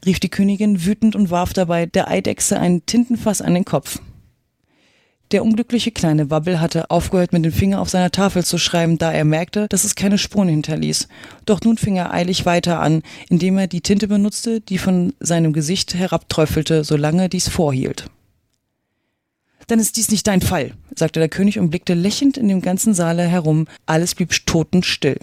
rief 0.03 0.19
die 0.19 0.29
Königin 0.29 0.83
wütend 0.83 1.15
und 1.15 1.29
warf 1.29 1.53
dabei 1.53 1.85
der 1.85 2.07
Eidechse 2.07 2.59
ein 2.59 2.83
Tintenfass 2.87 3.39
an 3.41 3.53
den 3.53 3.65
Kopf. 3.65 3.99
Der 5.33 5.43
unglückliche 5.43 5.91
kleine 5.91 6.29
Wabbel 6.29 6.61
hatte 6.61 6.91
aufgehört, 6.91 7.33
mit 7.33 7.43
dem 7.43 7.51
Finger 7.51 7.81
auf 7.81 7.89
seiner 7.89 8.11
Tafel 8.11 8.45
zu 8.45 8.59
schreiben, 8.59 8.99
da 8.99 9.11
er 9.11 9.25
merkte, 9.25 9.67
dass 9.67 9.83
es 9.83 9.95
keine 9.95 10.19
Spuren 10.19 10.47
hinterließ. 10.47 11.07
Doch 11.47 11.59
nun 11.61 11.79
fing 11.79 11.95
er 11.95 12.13
eilig 12.13 12.45
weiter 12.45 12.79
an, 12.79 13.01
indem 13.29 13.57
er 13.57 13.65
die 13.65 13.81
Tinte 13.81 14.07
benutzte, 14.07 14.61
die 14.61 14.77
von 14.77 15.13
seinem 15.19 15.51
Gesicht 15.51 15.95
herabträufelte, 15.95 16.83
solange 16.83 17.29
dies 17.29 17.49
vorhielt. 17.49 18.11
Dann 19.65 19.79
ist 19.79 19.97
dies 19.97 20.11
nicht 20.11 20.27
dein 20.27 20.41
Fall, 20.41 20.75
sagte 20.95 21.19
der 21.19 21.29
König 21.29 21.57
und 21.57 21.71
blickte 21.71 21.95
lächelnd 21.95 22.37
in 22.37 22.47
dem 22.47 22.61
ganzen 22.61 22.93
Saale 22.93 23.23
herum. 23.23 23.67
Alles 23.87 24.13
blieb 24.13 24.29
totenstill. 24.45 25.17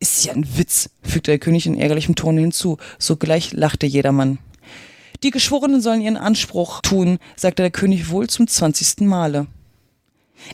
Ist 0.00 0.22
ja 0.26 0.34
ein 0.34 0.58
Witz, 0.58 0.90
fügte 1.02 1.30
der 1.30 1.38
König 1.38 1.64
in 1.64 1.78
ärgerlichem 1.78 2.14
Ton 2.14 2.36
hinzu. 2.36 2.76
Sogleich 2.98 3.54
lachte 3.54 3.86
jedermann. 3.86 4.38
Die 5.22 5.30
Geschworenen 5.30 5.80
sollen 5.80 6.00
ihren 6.00 6.16
Anspruch 6.16 6.80
tun, 6.80 7.18
sagte 7.36 7.62
der 7.62 7.70
König 7.70 8.10
wohl 8.10 8.28
zum 8.28 8.46
zwanzigsten 8.46 9.06
Male. 9.06 9.46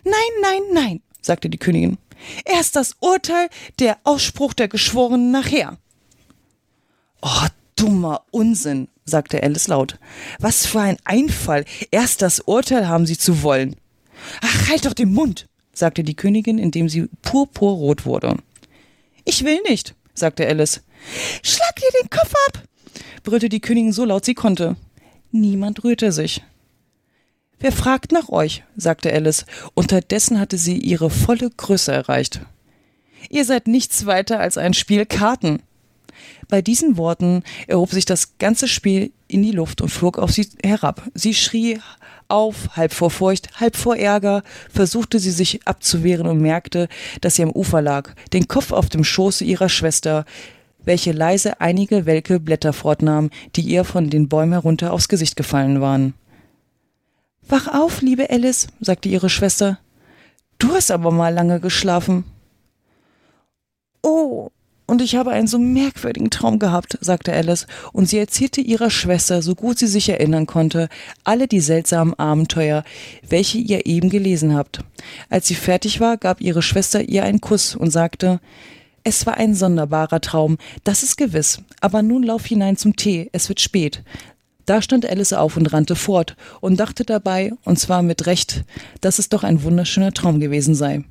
Nein, 0.04 0.14
nein, 0.42 0.62
nein, 0.73 1.02
sagte 1.23 1.49
die 1.49 1.58
Königin. 1.58 1.99
Erst 2.44 2.76
das 2.76 2.96
Urteil, 3.00 3.49
der 3.78 3.99
Ausspruch 4.04 4.54
der 4.54 4.68
Geschworenen 4.68 5.30
nachher. 5.30 5.78
Oh, 7.23 7.46
dummer 7.76 8.23
Unsinn, 8.30 8.88
sagte 9.04 9.42
Alice 9.42 9.68
laut. 9.68 9.99
Was 10.40 10.66
für 10.66 10.80
ein 10.80 10.96
Einfall, 11.04 11.64
erst 11.90 12.23
das 12.23 12.40
Urteil 12.40 12.88
haben 12.88 13.06
Sie 13.06 13.18
zu 13.18 13.42
wollen. 13.42 13.76
Ach, 14.40 14.68
halt 14.68 14.87
doch 14.87 14.94
den 14.94 15.12
Mund, 15.12 15.46
sagte 15.73 16.02
die 16.02 16.16
Königin, 16.16 16.58
indem 16.58 16.88
sie 16.88 17.08
purpurrot 17.23 18.06
wurde. 18.06 18.37
Ich 19.25 19.44
will 19.44 19.61
nicht, 19.68 19.94
sagte 20.14 20.46
Alice. 20.46 20.82
Schlag 21.42 21.76
dir 21.76 22.00
den 22.02 22.11
Kopf 22.11 22.32
ab, 22.49 22.62
brüllte 23.26 23.50
die 23.50 23.61
Königin 23.61 23.92
so 23.92 24.06
laut 24.06 24.25
sie 24.25 24.35
konnte. 24.35 24.76
Niemand 25.33 25.85
rührte 25.85 26.12
sich. 26.12 26.42
Wer 27.59 27.73
fragt 27.73 28.12
nach 28.12 28.30
euch? 28.30 28.62
sagte 28.76 29.12
Alice. 29.12 29.45
Unterdessen 29.75 30.40
hatte 30.40 30.56
sie 30.56 30.78
ihre 30.78 31.11
volle 31.11 31.50
Größe 31.50 31.92
erreicht. 31.92 32.40
Ihr 33.28 33.45
seid 33.45 33.66
nichts 33.66 34.06
weiter 34.06 34.38
als 34.40 34.56
ein 34.56 34.73
Spiel 34.73 35.04
Karten. 35.04 35.61
Bei 36.49 36.62
diesen 36.62 36.97
Worten 36.97 37.42
erhob 37.66 37.90
sich 37.90 38.04
das 38.04 38.38
ganze 38.38 38.68
Spiel 38.68 39.11
in 39.26 39.42
die 39.42 39.50
Luft 39.50 39.80
und 39.80 39.88
flog 39.88 40.18
auf 40.18 40.30
sie 40.30 40.49
herab. 40.62 41.02
Sie 41.14 41.35
schrie 41.35 41.80
auf, 42.28 42.76
halb 42.76 42.92
vor 42.92 43.11
Furcht, 43.11 43.61
halb 43.61 43.76
vor 43.76 43.97
Ärger, 43.97 44.42
versuchte 44.73 45.18
sie 45.18 45.30
sich 45.33 45.66
abzuwehren 45.66 46.26
und 46.26 46.40
merkte, 46.40 46.88
dass 47.21 47.37
sie 47.37 47.42
am 47.42 47.50
Ufer 47.50 47.83
lag, 47.83 48.14
den 48.33 48.47
Kopf 48.47 48.71
auf 48.73 48.88
dem 48.88 49.04
Schoße 49.04 49.45
ihrer 49.45 49.68
Schwester, 49.68 50.25
welche 50.86 51.12
leise 51.12 51.60
einige 51.60 52.06
welke 52.06 52.40
Blätter 52.40 52.72
fortnahm, 52.72 53.28
die 53.54 53.60
ihr 53.60 53.84
von 53.84 54.08
den 54.08 54.28
Bäumen 54.28 54.52
herunter 54.52 54.94
aufs 54.94 55.08
Gesicht 55.08 55.36
gefallen 55.36 55.82
waren. 55.82 56.14
Wach 57.46 57.68
auf, 57.68 58.00
liebe 58.00 58.30
Alice, 58.30 58.68
sagte 58.80 59.10
ihre 59.10 59.28
Schwester. 59.28 59.78
Du 60.58 60.72
hast 60.72 60.90
aber 60.90 61.10
mal 61.10 61.34
lange 61.34 61.60
geschlafen. 61.60 62.24
Oh, 64.02 64.50
und 64.86 65.02
ich 65.02 65.16
habe 65.16 65.32
einen 65.32 65.48
so 65.48 65.58
merkwürdigen 65.58 66.30
Traum 66.30 66.60
gehabt, 66.60 66.96
sagte 67.00 67.32
Alice, 67.32 67.66
und 67.92 68.08
sie 68.08 68.18
erzählte 68.18 68.60
ihrer 68.60 68.88
Schwester, 68.88 69.42
so 69.42 69.56
gut 69.56 69.78
sie 69.78 69.88
sich 69.88 70.08
erinnern 70.08 70.46
konnte, 70.46 70.88
alle 71.24 71.48
die 71.48 71.60
seltsamen 71.60 72.14
Abenteuer, 72.14 72.84
welche 73.28 73.58
ihr 73.58 73.86
eben 73.86 74.10
gelesen 74.10 74.54
habt. 74.54 74.80
Als 75.28 75.48
sie 75.48 75.56
fertig 75.56 76.00
war, 76.00 76.16
gab 76.16 76.40
ihre 76.40 76.62
Schwester 76.62 77.02
ihr 77.02 77.24
einen 77.24 77.40
Kuss 77.40 77.74
und 77.74 77.90
sagte, 77.90 78.40
es 79.06 79.25
war 79.25 79.36
ein 79.36 79.54
sonderbarer 79.54 80.20
Traum, 80.20 80.58
das 80.82 81.04
ist 81.04 81.16
gewiss. 81.16 81.60
Aber 81.80 82.02
nun 82.02 82.25
lauf 82.25 82.44
hinein 82.44 82.76
zum 82.76 82.96
Tee, 82.96 83.30
es 83.30 83.48
wird 83.48 83.60
spät. 83.60 84.02
Da 84.64 84.82
stand 84.82 85.08
Alice 85.08 85.32
auf 85.32 85.56
und 85.56 85.72
rannte 85.72 85.94
fort 85.94 86.34
und 86.60 86.80
dachte 86.80 87.04
dabei, 87.04 87.52
und 87.64 87.78
zwar 87.78 88.02
mit 88.02 88.26
Recht, 88.26 88.64
dass 89.00 89.20
es 89.20 89.28
doch 89.28 89.44
ein 89.44 89.62
wunderschöner 89.62 90.12
Traum 90.12 90.40
gewesen 90.40 90.75
sei. 90.75 91.04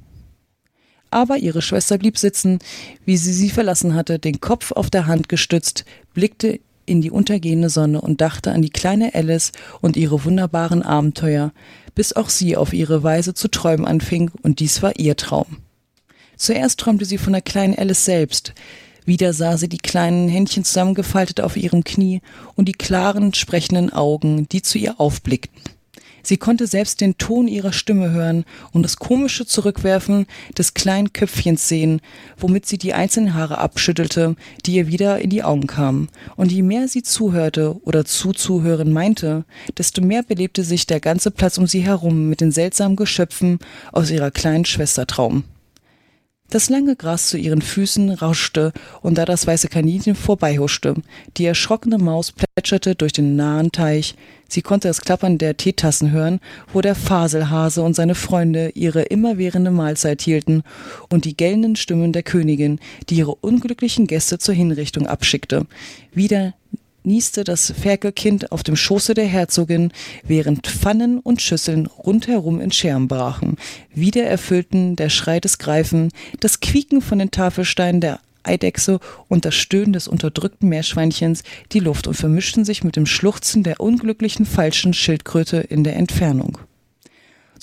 Aber 1.09 1.37
ihre 1.37 1.61
Schwester 1.61 1.97
blieb 1.97 2.17
sitzen, 2.17 2.59
wie 3.05 3.15
sie 3.15 3.31
sie 3.31 3.49
verlassen 3.49 3.95
hatte, 3.95 4.19
den 4.19 4.41
Kopf 4.41 4.73
auf 4.73 4.89
der 4.89 5.07
Hand 5.07 5.29
gestützt, 5.29 5.85
blickte 6.13 6.59
in 6.85 6.99
die 6.99 7.11
untergehende 7.11 7.69
Sonne 7.69 8.01
und 8.01 8.19
dachte 8.19 8.51
an 8.51 8.61
die 8.61 8.71
kleine 8.71 9.15
Alice 9.15 9.53
und 9.79 9.95
ihre 9.95 10.25
wunderbaren 10.25 10.81
Abenteuer, 10.83 11.53
bis 11.95 12.11
auch 12.11 12.27
sie 12.27 12.57
auf 12.57 12.73
ihre 12.73 13.03
Weise 13.03 13.33
zu 13.33 13.47
träumen 13.47 13.85
anfing, 13.85 14.31
und 14.41 14.59
dies 14.59 14.81
war 14.83 14.99
ihr 14.99 15.15
Traum. 15.15 15.64
Zuerst 16.37 16.79
träumte 16.79 17.05
sie 17.05 17.17
von 17.17 17.33
der 17.33 17.41
kleinen 17.41 17.77
Alice 17.77 18.05
selbst. 18.05 18.53
Wieder 19.05 19.33
sah 19.33 19.57
sie 19.57 19.69
die 19.69 19.77
kleinen 19.77 20.27
Händchen 20.29 20.63
zusammengefaltet 20.63 21.41
auf 21.41 21.57
ihrem 21.57 21.83
Knie 21.83 22.21
und 22.55 22.65
die 22.65 22.73
klaren, 22.73 23.33
sprechenden 23.33 23.93
Augen, 23.93 24.49
die 24.49 24.61
zu 24.63 24.77
ihr 24.77 24.99
aufblickten. 24.99 25.61
Sie 26.25 26.37
konnte 26.37 26.65
selbst 26.65 27.01
den 27.01 27.19
Ton 27.19 27.47
ihrer 27.47 27.71
Stimme 27.71 28.09
hören 28.09 28.45
und 28.71 28.81
das 28.81 28.97
komische 28.97 29.45
Zurückwerfen 29.45 30.25
des 30.57 30.73
kleinen 30.73 31.13
Köpfchens 31.13 31.67
sehen, 31.67 32.01
womit 32.37 32.65
sie 32.65 32.79
die 32.79 32.95
einzelnen 32.95 33.35
Haare 33.35 33.59
abschüttelte, 33.59 34.35
die 34.65 34.73
ihr 34.73 34.87
wieder 34.87 35.19
in 35.19 35.29
die 35.29 35.43
Augen 35.43 35.67
kamen. 35.67 36.09
Und 36.35 36.51
je 36.51 36.63
mehr 36.63 36.87
sie 36.87 37.03
zuhörte 37.03 37.79
oder 37.83 38.05
zuzuhören 38.05 38.91
meinte, 38.91 39.45
desto 39.77 40.01
mehr 40.01 40.23
belebte 40.23 40.63
sich 40.63 40.87
der 40.87 40.99
ganze 40.99 41.29
Platz 41.29 41.59
um 41.59 41.67
sie 41.67 41.81
herum 41.81 42.27
mit 42.27 42.41
den 42.41 42.51
seltsamen 42.51 42.95
Geschöpfen 42.95 43.59
aus 43.91 44.09
ihrer 44.09 44.31
kleinen 44.31 44.65
Schwester 44.65 45.05
Traum. 45.05 45.43
Das 46.49 46.69
lange 46.69 46.95
Gras 46.95 47.29
zu 47.29 47.37
ihren 47.37 47.61
Füßen 47.61 48.11
rauschte, 48.11 48.71
und 49.01 49.17
da 49.17 49.25
das 49.25 49.47
weiße 49.47 49.67
Kaninchen 49.67 50.15
vorbeihuschte. 50.15 50.93
Die 51.37 51.45
erschrockene 51.45 51.97
Maus 51.97 52.31
plätscherte 52.31 52.95
durch 52.95 53.13
den 53.13 53.35
nahen 53.35 53.71
Teich. 53.71 54.15
Sie 54.47 54.61
konnte 54.61 54.87
das 54.87 55.01
Klappern 55.01 55.39
der 55.39 55.57
Teetassen 55.57 56.11
hören, 56.11 56.39
wo 56.71 56.81
der 56.81 56.93
Faselhase 56.93 57.81
und 57.81 57.95
seine 57.95 58.13
Freunde 58.13 58.69
ihre 58.75 59.01
immerwährende 59.01 59.71
Mahlzeit 59.71 60.21
hielten, 60.21 60.63
und 61.09 61.25
die 61.25 61.35
gellenden 61.35 61.75
Stimmen 61.75 62.13
der 62.13 62.23
Königin, 62.23 62.79
die 63.09 63.15
ihre 63.15 63.35
unglücklichen 63.35 64.05
Gäste 64.05 64.37
zur 64.37 64.53
Hinrichtung 64.53 65.07
abschickte. 65.07 65.65
Wieder 66.13 66.53
nieste 67.05 67.43
das 67.43 67.71
Ferkelkind 67.71 68.51
auf 68.51 68.63
dem 68.63 68.75
Schoße 68.75 69.13
der 69.13 69.25
Herzogin, 69.25 69.91
während 70.23 70.67
Pfannen 70.67 71.19
und 71.19 71.41
Schüsseln 71.41 71.85
rundherum 71.85 72.61
in 72.61 72.71
Scherben 72.71 73.07
brachen. 73.07 73.57
Wieder 73.93 74.23
erfüllten 74.23 74.95
der 74.95 75.09
Schrei 75.09 75.39
des 75.39 75.57
Greifen, 75.57 76.11
das 76.39 76.59
Quieken 76.59 77.01
von 77.01 77.19
den 77.19 77.31
Tafelsteinen 77.31 78.01
der 78.01 78.19
Eidechse 78.43 78.99
und 79.27 79.45
das 79.45 79.55
Stöhnen 79.55 79.93
des 79.93 80.07
unterdrückten 80.07 80.69
Meerschweinchens 80.69 81.43
die 81.71 81.79
Luft 81.79 82.07
und 82.07 82.13
vermischten 82.13 82.65
sich 82.65 82.83
mit 82.83 82.95
dem 82.95 83.05
Schluchzen 83.05 83.63
der 83.63 83.79
unglücklichen 83.79 84.45
falschen 84.45 84.93
Schildkröte 84.93 85.57
in 85.57 85.83
der 85.83 85.95
Entfernung. 85.95 86.59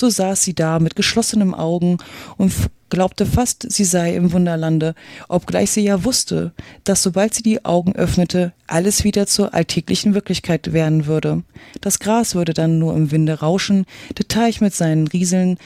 So 0.02 0.10
saß 0.10 0.42
sie 0.42 0.54
da 0.54 0.80
mit 0.80 0.96
geschlossenen 0.96 1.54
Augen 1.54 1.98
und 2.36 2.52
glaubte 2.90 3.24
fast, 3.24 3.70
sie 3.70 3.84
sei 3.84 4.16
im 4.16 4.32
Wunderlande, 4.32 4.96
obgleich 5.28 5.70
sie 5.70 5.82
ja 5.82 6.02
wusste, 6.02 6.50
dass 6.82 7.04
sobald 7.04 7.34
sie 7.34 7.44
die 7.44 7.64
Augen 7.64 7.94
öffnete, 7.94 8.52
alles 8.66 9.04
wieder 9.04 9.28
zur 9.28 9.54
alltäglichen 9.54 10.14
Wirklichkeit 10.14 10.72
werden 10.72 11.06
würde. 11.06 11.44
Das 11.80 12.00
Gras 12.00 12.34
würde 12.34 12.52
dann 12.52 12.80
nur 12.80 12.96
im 12.96 13.12
Winde 13.12 13.38
rauschen, 13.38 13.86
der 14.18 14.26
Teich 14.26 14.60
mit 14.60 14.74
seinen 14.74 15.06
Rieseln 15.06 15.56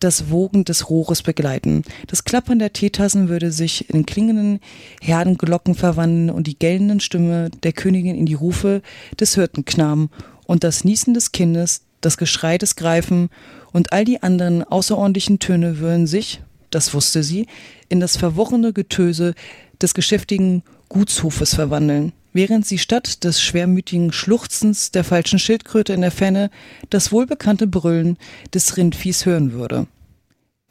das 0.00 0.30
Wogen 0.30 0.64
des 0.64 0.90
Rohres 0.90 1.22
begleiten. 1.22 1.84
Das 2.08 2.24
Klappern 2.24 2.58
der 2.58 2.72
Teetassen 2.72 3.28
würde 3.28 3.52
sich 3.52 3.88
in 3.88 4.04
klingenden 4.04 4.58
Herdenglocken 5.00 5.76
verwandeln 5.76 6.30
und 6.30 6.48
die 6.48 6.58
gellenden 6.58 6.98
Stimme 6.98 7.50
der 7.62 7.72
Königin 7.72 8.16
in 8.16 8.26
die 8.26 8.34
Rufe 8.34 8.82
des 9.20 9.36
Hirtenknaben 9.36 10.10
und 10.44 10.64
das 10.64 10.82
Niesen 10.82 11.14
des 11.14 11.30
Kindes 11.30 11.82
das 12.00 12.16
Geschrei 12.16 12.58
des 12.58 12.76
Greifen 12.76 13.28
und 13.72 13.92
all 13.92 14.04
die 14.04 14.22
anderen 14.22 14.64
außerordentlichen 14.64 15.38
Töne 15.38 15.78
würden 15.78 16.06
sich, 16.06 16.42
das 16.70 16.94
wusste 16.94 17.22
sie, 17.22 17.46
in 17.88 18.00
das 18.00 18.16
verworrene 18.16 18.72
Getöse 18.72 19.34
des 19.80 19.94
geschäftigen 19.94 20.62
Gutshofes 20.88 21.54
verwandeln, 21.54 22.12
während 22.32 22.66
sie 22.66 22.78
statt 22.78 23.24
des 23.24 23.42
schwermütigen 23.42 24.12
Schluchzens 24.12 24.90
der 24.90 25.04
falschen 25.04 25.38
Schildkröte 25.38 25.92
in 25.92 26.00
der 26.00 26.10
Fenne 26.10 26.50
das 26.90 27.12
wohlbekannte 27.12 27.66
Brüllen 27.66 28.16
des 28.52 28.76
Rindviehs 28.76 29.26
hören 29.26 29.52
würde. 29.52 29.86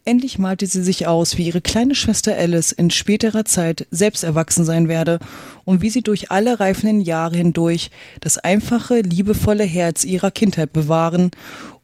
Endlich 0.09 0.39
malte 0.39 0.65
sie 0.65 0.81
sich 0.81 1.05
aus, 1.05 1.37
wie 1.37 1.45
ihre 1.45 1.61
kleine 1.61 1.93
Schwester 1.93 2.35
Alice 2.35 2.71
in 2.71 2.89
späterer 2.89 3.45
Zeit 3.45 3.85
selbst 3.91 4.23
erwachsen 4.23 4.65
sein 4.65 4.87
werde 4.87 5.19
und 5.65 5.83
wie 5.83 5.91
sie 5.91 6.01
durch 6.01 6.31
alle 6.31 6.59
reifenden 6.59 6.99
Jahre 6.99 7.37
hindurch 7.37 7.91
das 8.19 8.39
einfache, 8.39 9.01
liebevolle 9.01 9.65
Herz 9.65 10.05
ihrer 10.05 10.31
Kindheit 10.31 10.73
bewahren 10.73 11.29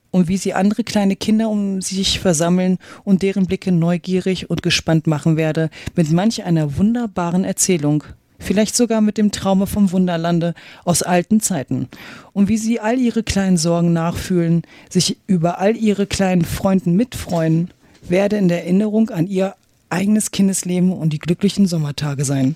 und 0.10 0.28
wie 0.28 0.38
sie 0.38 0.56
andere 0.56 0.84
kleine 0.84 1.16
Kinder 1.16 1.50
um 1.50 1.84
sich 1.84 2.20
versammeln 2.20 2.80
und 3.04 3.22
deren 3.22 3.46
Blicke 3.46 3.72
neugierig 3.72 4.50
und 4.50 4.64
gespannt 4.64 5.06
machen 5.06 5.38
werde 5.38 5.70
mit 5.96 6.12
manch 6.12 6.44
einer 6.46 6.78
wunderbaren 6.78 7.44
Erzählung. 7.44 8.06
Vielleicht 8.40 8.76
sogar 8.76 9.02
mit 9.02 9.20
dem 9.20 9.32
Traume 9.32 9.68
vom 9.68 9.92
Wunderlande 9.92 10.56
aus 10.84 11.04
alten 11.04 11.42
Zeiten. 11.42 11.90
Und 12.34 12.50
wie 12.50 12.58
sie 12.58 12.80
all 12.80 12.98
ihre 12.98 13.22
kleinen 13.22 13.58
Sorgen 13.58 13.94
nachfühlen, 13.94 14.64
sich 14.90 15.18
über 15.28 15.60
all 15.60 15.78
ihre 15.78 16.08
kleinen 16.08 16.44
Freunden 16.44 16.96
mitfreuen, 16.96 17.70
werde 18.10 18.38
in 18.38 18.48
der 18.48 18.64
Erinnerung 18.64 19.10
an 19.10 19.28
ihr 19.28 19.56
eigenes 19.90 20.32
Kindesleben 20.32 20.92
und 20.92 21.12
die 21.12 21.20
glücklichen 21.20 21.68
Sommertage 21.68 22.26
sein. 22.26 22.56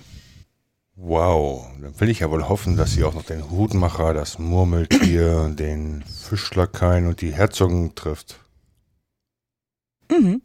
Wow, 0.96 1.66
dann 1.80 1.98
will 1.98 2.10
ich 2.10 2.20
ja 2.20 2.30
wohl 2.30 2.48
hoffen, 2.48 2.76
dass 2.76 2.92
sie 2.92 3.04
auch 3.04 3.14
noch 3.14 3.24
den 3.24 3.50
Hutmacher, 3.50 4.12
das 4.12 4.38
Murmeltier, 4.38 5.48
den 5.58 6.04
Fischlakaien 6.04 7.06
und 7.06 7.22
die 7.22 7.32
Herzogen 7.32 7.94
trifft. 7.94 8.38
Mhm. 10.10 10.42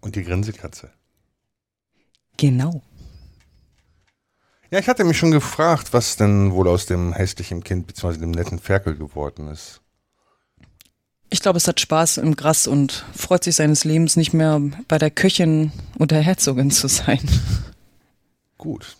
Und 0.00 0.16
die 0.16 0.24
Grinsekatze. 0.24 0.90
Genau. 2.36 2.82
Ja, 4.70 4.80
ich 4.80 4.88
hatte 4.88 5.04
mich 5.04 5.16
schon 5.16 5.30
gefragt, 5.30 5.92
was 5.92 6.16
denn 6.16 6.50
wohl 6.52 6.66
aus 6.66 6.86
dem 6.86 7.12
hässlichen 7.12 7.62
Kind 7.62 7.86
bzw. 7.86 8.18
dem 8.18 8.32
netten 8.32 8.58
Ferkel 8.58 8.96
geworden 8.96 9.46
ist. 9.46 9.80
Ich 11.34 11.42
glaube, 11.42 11.56
es 11.56 11.66
hat 11.66 11.80
Spaß 11.80 12.18
im 12.18 12.36
Gras 12.36 12.68
und 12.68 13.04
freut 13.12 13.42
sich 13.42 13.56
seines 13.56 13.82
Lebens 13.82 14.14
nicht 14.14 14.34
mehr 14.34 14.60
bei 14.86 14.98
der 14.98 15.10
Köchin 15.10 15.72
und 15.98 16.12
der 16.12 16.20
Herzogin 16.22 16.70
zu 16.70 16.86
sein. 16.86 17.18
Gut. 18.56 18.96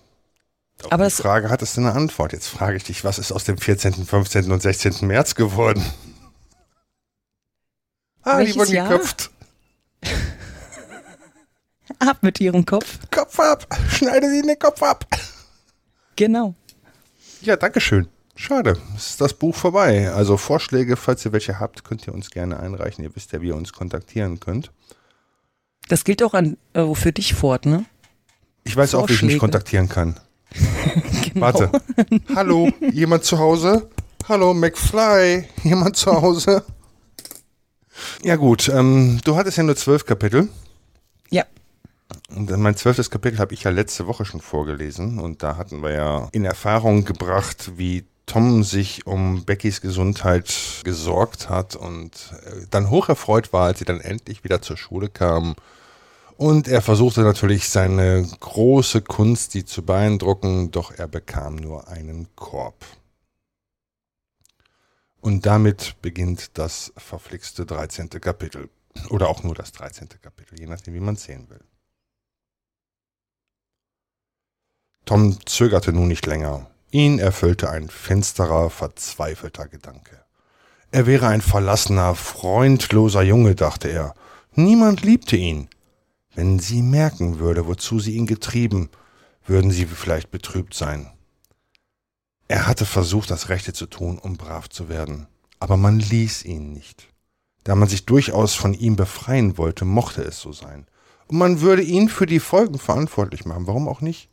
Auf 0.83 0.91
Aber 0.91 1.05
die 1.05 1.09
es- 1.13 1.21
Frage 1.21 1.49
hat 1.49 1.63
es 1.63 1.79
eine 1.79 1.93
Antwort. 1.93 2.33
Jetzt 2.33 2.49
frage 2.49 2.77
ich 2.77 2.83
dich, 2.83 3.05
was 3.05 3.21
ist 3.21 3.31
aus 3.31 3.45
dem 3.45 3.57
14., 3.57 4.05
15. 4.05 4.51
und 4.51 4.61
16. 4.61 5.07
März 5.07 5.37
geworden? 5.37 5.85
Ah, 8.23 8.39
Welches 8.39 8.55
die 8.55 8.59
wurden 8.59 8.75
Jahr? 8.75 8.89
geköpft. 8.89 9.31
Ab 12.01 12.17
mit 12.23 12.41
ihrem 12.41 12.67
Kopf. 12.67 12.99
Kopf 13.13 13.39
ab! 13.39 13.65
Schneide 13.91 14.29
sie 14.29 14.43
den 14.43 14.59
Kopf 14.59 14.83
ab! 14.83 15.07
Genau. 16.17 16.57
Ja, 17.43 17.55
Dankeschön. 17.55 18.09
Schade, 18.37 18.77
es 18.97 19.11
ist 19.11 19.21
das 19.21 19.35
Buch 19.35 19.55
vorbei. 19.55 20.11
Also 20.11 20.37
Vorschläge, 20.37 20.97
falls 20.97 21.25
ihr 21.25 21.33
welche 21.33 21.61
habt, 21.61 21.85
könnt 21.85 22.07
ihr 22.07 22.15
uns 22.15 22.31
gerne 22.31 22.59
einreichen. 22.59 23.05
Ihr 23.05 23.15
wisst 23.15 23.33
ja, 23.33 23.41
wie 23.41 23.49
ihr 23.49 23.57
uns 23.57 23.73
kontaktieren 23.73 24.41
könnt. 24.41 24.73
Das 25.89 26.05
gilt 26.05 26.23
auch 26.23 26.35
an 26.35 26.57
äh, 26.73 26.95
für 26.95 27.13
dich 27.13 27.35
fort, 27.35 27.67
ne? 27.67 27.85
Ich 28.65 28.77
weiß 28.77 28.95
auch, 28.95 29.09
wie 29.09 29.13
ich 29.13 29.23
mich 29.23 29.39
kontaktieren 29.39 29.89
kann. 29.89 30.19
Genau. 31.33 31.47
Warte. 31.47 31.73
Hallo, 32.37 32.71
jemand 32.93 33.25
zu 33.25 33.41
Hause? 33.41 33.91
Hallo, 34.29 34.55
McFly, 34.55 35.49
jemand 35.65 35.97
zu 35.97 36.13
Hause? 36.13 36.65
Ja 38.23 38.37
gut, 38.37 38.69
ähm, 38.69 39.21
du 39.25 39.35
hattest 39.35 39.57
ja 39.57 39.65
nur 39.65 39.75
zwölf 39.75 40.07
Kapitel. 40.07 40.49
Ja. 41.31 41.45
Und 42.29 42.57
mein 42.57 42.77
zwölftes 42.77 43.11
Kapitel 43.11 43.41
habe 43.41 43.53
ich 43.53 43.65
ja 43.65 43.73
letzte 43.73 44.07
Woche 44.07 44.25
schon 44.25 44.41
vorgelesen. 44.41 45.19
Und 45.19 45.43
da 45.43 45.57
hatten 45.57 45.83
wir 45.83 45.91
ja 45.91 46.29
in 46.31 46.45
Erfahrung 46.45 47.05
gebracht, 47.05 47.73
wie 47.77 48.05
Tom 48.27 48.65
sich 48.65 49.07
um 49.07 49.45
Beckys 49.45 49.81
Gesundheit 49.81 50.53
gesorgt 50.85 51.49
hat 51.49 51.77
und 51.77 52.33
äh, 52.45 52.67
dann 52.71 52.91
hocherfreut 52.91 53.53
war, 53.53 53.67
als 53.67 53.79
sie 53.81 53.85
dann 53.85 54.01
endlich 54.01 54.45
wieder 54.45 54.63
zur 54.63 54.77
Schule 54.77 55.09
kam. 55.09 55.55
Und 56.37 56.67
er 56.67 56.83
versuchte 56.83 57.21
natürlich 57.21 57.69
seine 57.69 58.27
große 58.41 59.03
Kunst, 59.03 59.55
die 59.55 59.65
zu 59.65 59.85
beeindrucken, 59.85 60.71
doch 60.71 60.91
er 60.91 61.07
bekam 61.07 61.57
nur 61.57 61.89
einen 61.89 62.29
Korb. 62.35 62.85
Und 65.21 65.47
damit 65.47 65.97
beginnt 66.03 66.59
das 66.59 66.93
verflixte 66.97 67.65
13. 67.65 68.11
Kapitel. 68.11 68.69
Oder 69.11 69.29
auch 69.29 69.43
nur 69.43 69.55
das 69.55 69.73
13. 69.73 70.09
Kapitel, 70.21 70.59
je 70.59 70.67
nachdem, 70.67 70.95
wie 70.95 71.01
man 71.01 71.15
es 71.15 71.25
sehen 71.25 71.49
will. 71.49 71.65
Tom 75.05 75.39
zögerte 75.47 75.93
nun 75.93 76.09
nicht 76.09 76.27
länger. 76.27 76.71
Ihn 76.95 77.19
erfüllte 77.19 77.71
ein 77.71 77.89
finsterer, 77.89 78.71
verzweifelter 78.71 79.67
Gedanke. 79.67 80.23
Er 80.93 81.07
wäre 81.07 81.27
ein 81.27 81.41
verlassener, 81.41 82.15
freundloser 82.15 83.23
Junge, 83.23 83.57
dachte 83.57 83.89
er. 83.89 84.15
Niemand 84.55 85.03
liebte 85.03 85.35
ihn. 85.35 85.69
Wenn 86.37 86.61
sie 86.61 86.83
merken 86.83 87.41
würde, 87.41 87.67
wozu 87.67 87.99
sie 87.99 88.13
ihn 88.13 88.29
getrieben, 88.29 88.91
würden 89.45 89.73
sie 89.73 89.87
vielleicht 89.87 90.31
betrübt 90.31 90.73
sein. 90.73 91.11
Er 92.47 92.69
hatte 92.69 92.87
versucht, 92.87 93.29
das 93.29 93.49
Rechte 93.49 93.73
zu 93.73 93.87
tun, 93.87 94.21
um 94.21 94.37
brav 94.37 94.69
zu 94.69 94.89
werden, 94.89 95.27
aber 95.59 95.77
man 95.77 95.99
ließ 95.99 96.45
ihn 96.45 96.73
nicht. 96.73 97.09
Da 97.65 97.75
man 97.75 97.89
sich 97.89 98.07
durchaus 98.07 98.55
von 98.55 98.73
ihm 98.73 98.95
befreien 98.95 99.59
wollte, 99.59 99.85
mochte 99.85 100.23
es 100.23 100.39
so 100.39 100.53
sein. 100.53 100.87
Und 101.27 101.39
man 101.39 101.61
würde 101.61 101.83
ihn 101.83 102.09
für 102.09 102.27
die 102.27 102.39
Folgen 102.39 102.79
verantwortlich 102.79 103.47
machen, 103.47 103.67
warum 103.67 103.89
auch 103.89 104.01
nicht? 104.01 104.31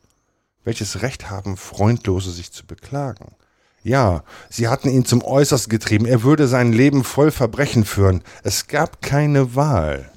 Welches 0.64 1.02
Recht 1.02 1.30
haben 1.30 1.56
Freundlose 1.56 2.30
sich 2.30 2.52
zu 2.52 2.66
beklagen? 2.66 3.34
Ja, 3.82 4.22
sie 4.48 4.68
hatten 4.68 4.88
ihn 4.88 5.04
zum 5.04 5.22
Äußersten 5.22 5.70
getrieben, 5.70 6.06
er 6.06 6.22
würde 6.22 6.46
sein 6.46 6.72
Leben 6.72 7.02
voll 7.02 7.32
Verbrechen 7.32 7.84
führen. 7.84 8.22
Es 8.44 8.68
gab 8.68 9.02
keine 9.02 9.56
Wahl. 9.56 10.12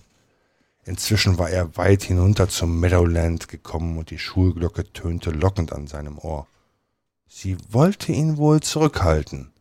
Inzwischen 0.85 1.39
war 1.39 1.49
er 1.49 1.75
weit 1.77 2.03
hinunter 2.03 2.47
zum 2.47 2.79
Meadowland 2.79 3.47
gekommen 3.47 3.97
und 3.97 4.11
die 4.11 4.19
Schulglocke 4.19 4.91
tönte 4.93 5.31
lockend 5.31 5.73
an 5.73 5.87
seinem 5.87 6.19
Ohr. 6.19 6.45
Sie 7.27 7.57
wollte 7.69 8.11
ihn 8.11 8.37
wohl 8.37 8.59
zurückhalten. 8.59 9.51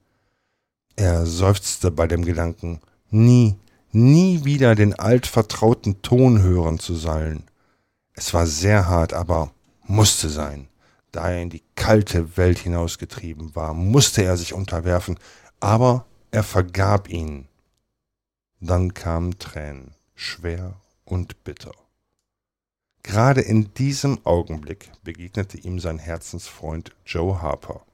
Er 0.97 1.25
seufzte 1.25 1.91
bei 1.91 2.07
dem 2.07 2.27
Gedanken, 2.27 2.81
nie, 3.11 3.57
nie 3.91 4.45
wieder 4.45 4.75
den 4.75 4.95
altvertrauten 4.99 6.03
Ton 6.03 6.43
hören 6.43 6.79
zu 6.79 6.95
sollen. 6.95 7.45
Es 8.13 8.35
war 8.35 8.47
sehr 8.47 8.87
hart, 8.87 9.15
aber 9.15 9.51
musste 9.87 10.29
sein. 10.29 10.69
Da 11.15 11.31
er 11.31 11.43
in 11.43 11.51
die 11.51 11.63
kalte 11.77 12.37
Welt 12.37 12.59
hinausgetrieben 12.59 13.55
war, 13.55 13.73
musste 13.73 14.25
er 14.25 14.37
sich 14.37 14.53
unterwerfen, 14.53 15.17
aber 15.61 16.07
er 16.33 16.43
vergab 16.43 17.09
ihn. 17.09 17.47
Dann 18.59 18.95
kamen 18.95 19.39
Tränen, 19.39 19.95
schwer 20.17 20.81
und 21.05 21.45
bitter. 21.45 21.71
Gerade 23.05 23.43
in 23.43 23.73
diesem 23.75 24.27
Augenblick 24.27 24.91
begegnete 25.05 25.57
ihm 25.57 25.79
sein 25.79 26.01
Herzensfreund 26.01 26.97
Joe 27.07 27.41
Harper 27.41 27.85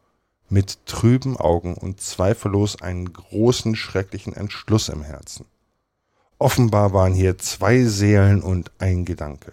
mit 0.49 0.87
trüben 0.87 1.37
Augen 1.37 1.75
und 1.75 2.01
zweifellos 2.01 2.81
einen 2.81 3.13
großen, 3.13 3.77
schrecklichen 3.77 4.33
Entschluss 4.35 4.89
im 4.89 5.03
Herzen. 5.03 5.45
Offenbar 6.39 6.95
waren 6.95 7.13
hier 7.13 7.37
zwei 7.37 7.85
Seelen 7.85 8.41
und 8.41 8.71
ein 8.79 9.05
Gedanke. 9.05 9.53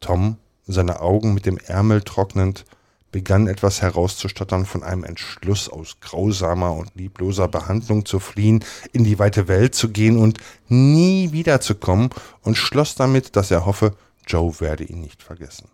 Tom, 0.00 0.38
seine 0.66 1.02
Augen 1.02 1.34
mit 1.34 1.44
dem 1.44 1.58
Ärmel 1.58 2.00
trocknend, 2.00 2.64
begann 3.10 3.46
etwas 3.46 3.82
herauszustottern 3.82 4.66
von 4.66 4.82
einem 4.82 5.04
Entschluss 5.04 5.68
aus 5.68 5.98
grausamer 6.00 6.74
und 6.74 6.94
liebloser 6.94 7.48
Behandlung 7.48 8.04
zu 8.04 8.20
fliehen, 8.20 8.64
in 8.92 9.04
die 9.04 9.18
weite 9.18 9.48
Welt 9.48 9.74
zu 9.74 9.90
gehen 9.90 10.18
und 10.18 10.38
nie 10.68 11.32
wiederzukommen 11.32 12.10
und 12.42 12.56
schloss 12.56 12.94
damit, 12.94 13.36
dass 13.36 13.50
er 13.50 13.66
hoffe, 13.66 13.96
Joe 14.26 14.60
werde 14.60 14.84
ihn 14.84 15.00
nicht 15.00 15.22
vergessen. 15.22 15.68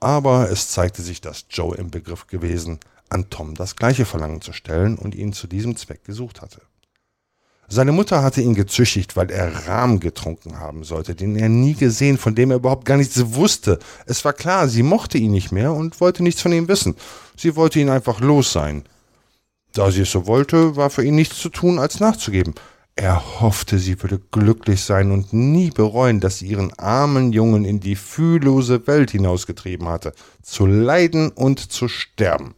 Aber 0.00 0.50
es 0.50 0.68
zeigte 0.68 1.02
sich, 1.02 1.20
dass 1.20 1.46
Joe 1.50 1.76
im 1.76 1.90
Begriff 1.90 2.26
gewesen, 2.26 2.80
an 3.10 3.30
Tom 3.30 3.54
das 3.54 3.76
gleiche 3.76 4.04
Verlangen 4.04 4.40
zu 4.40 4.52
stellen 4.52 4.96
und 4.96 5.14
ihn 5.14 5.32
zu 5.32 5.46
diesem 5.46 5.76
Zweck 5.76 6.04
gesucht 6.04 6.40
hatte. 6.40 6.62
Seine 7.68 7.92
Mutter 7.92 8.22
hatte 8.22 8.42
ihn 8.42 8.54
gezüchtigt, 8.54 9.16
weil 9.16 9.30
er 9.30 9.66
Rahm 9.66 9.98
getrunken 10.00 10.60
haben 10.60 10.84
sollte, 10.84 11.14
den 11.14 11.36
er 11.36 11.48
nie 11.48 11.74
gesehen, 11.74 12.18
von 12.18 12.34
dem 12.34 12.50
er 12.50 12.58
überhaupt 12.58 12.84
gar 12.84 12.96
nichts 12.96 13.34
wusste. 13.34 13.78
Es 14.06 14.24
war 14.24 14.32
klar, 14.32 14.68
sie 14.68 14.82
mochte 14.82 15.18
ihn 15.18 15.32
nicht 15.32 15.50
mehr 15.50 15.72
und 15.72 16.00
wollte 16.00 16.22
nichts 16.22 16.42
von 16.42 16.52
ihm 16.52 16.68
wissen. 16.68 16.94
Sie 17.36 17.56
wollte 17.56 17.80
ihn 17.80 17.88
einfach 17.88 18.20
los 18.20 18.52
sein. 18.52 18.84
Da 19.72 19.90
sie 19.90 20.02
es 20.02 20.12
so 20.12 20.26
wollte, 20.26 20.76
war 20.76 20.90
für 20.90 21.04
ihn 21.04 21.16
nichts 21.16 21.38
zu 21.38 21.48
tun, 21.48 21.78
als 21.78 22.00
nachzugeben. 22.00 22.54
Er 22.96 23.40
hoffte, 23.40 23.80
sie 23.80 24.00
würde 24.02 24.20
glücklich 24.30 24.82
sein 24.82 25.10
und 25.10 25.32
nie 25.32 25.70
bereuen, 25.70 26.20
dass 26.20 26.38
sie 26.38 26.46
ihren 26.46 26.72
armen 26.78 27.32
Jungen 27.32 27.64
in 27.64 27.80
die 27.80 27.96
fühllose 27.96 28.86
Welt 28.86 29.10
hinausgetrieben 29.10 29.88
hatte, 29.88 30.12
zu 30.42 30.66
leiden 30.66 31.30
und 31.30 31.58
zu 31.58 31.88
sterben. 31.88 32.54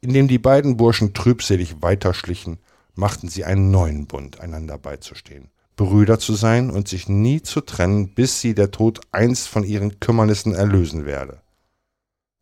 Indem 0.00 0.28
die 0.28 0.38
beiden 0.38 0.76
Burschen 0.76 1.12
trübselig 1.12 1.82
weiterschlichen, 1.82 2.58
machten 2.94 3.28
sie 3.28 3.44
einen 3.44 3.70
neuen 3.70 4.06
Bund, 4.06 4.40
einander 4.40 4.78
beizustehen, 4.78 5.50
Brüder 5.76 6.18
zu 6.18 6.34
sein 6.34 6.70
und 6.70 6.88
sich 6.88 7.08
nie 7.08 7.42
zu 7.42 7.60
trennen, 7.60 8.14
bis 8.14 8.40
sie 8.40 8.54
der 8.54 8.70
Tod 8.70 9.00
einst 9.10 9.48
von 9.48 9.64
ihren 9.64 10.00
Kümmernissen 10.00 10.54
erlösen 10.54 11.06
werde. 11.06 11.40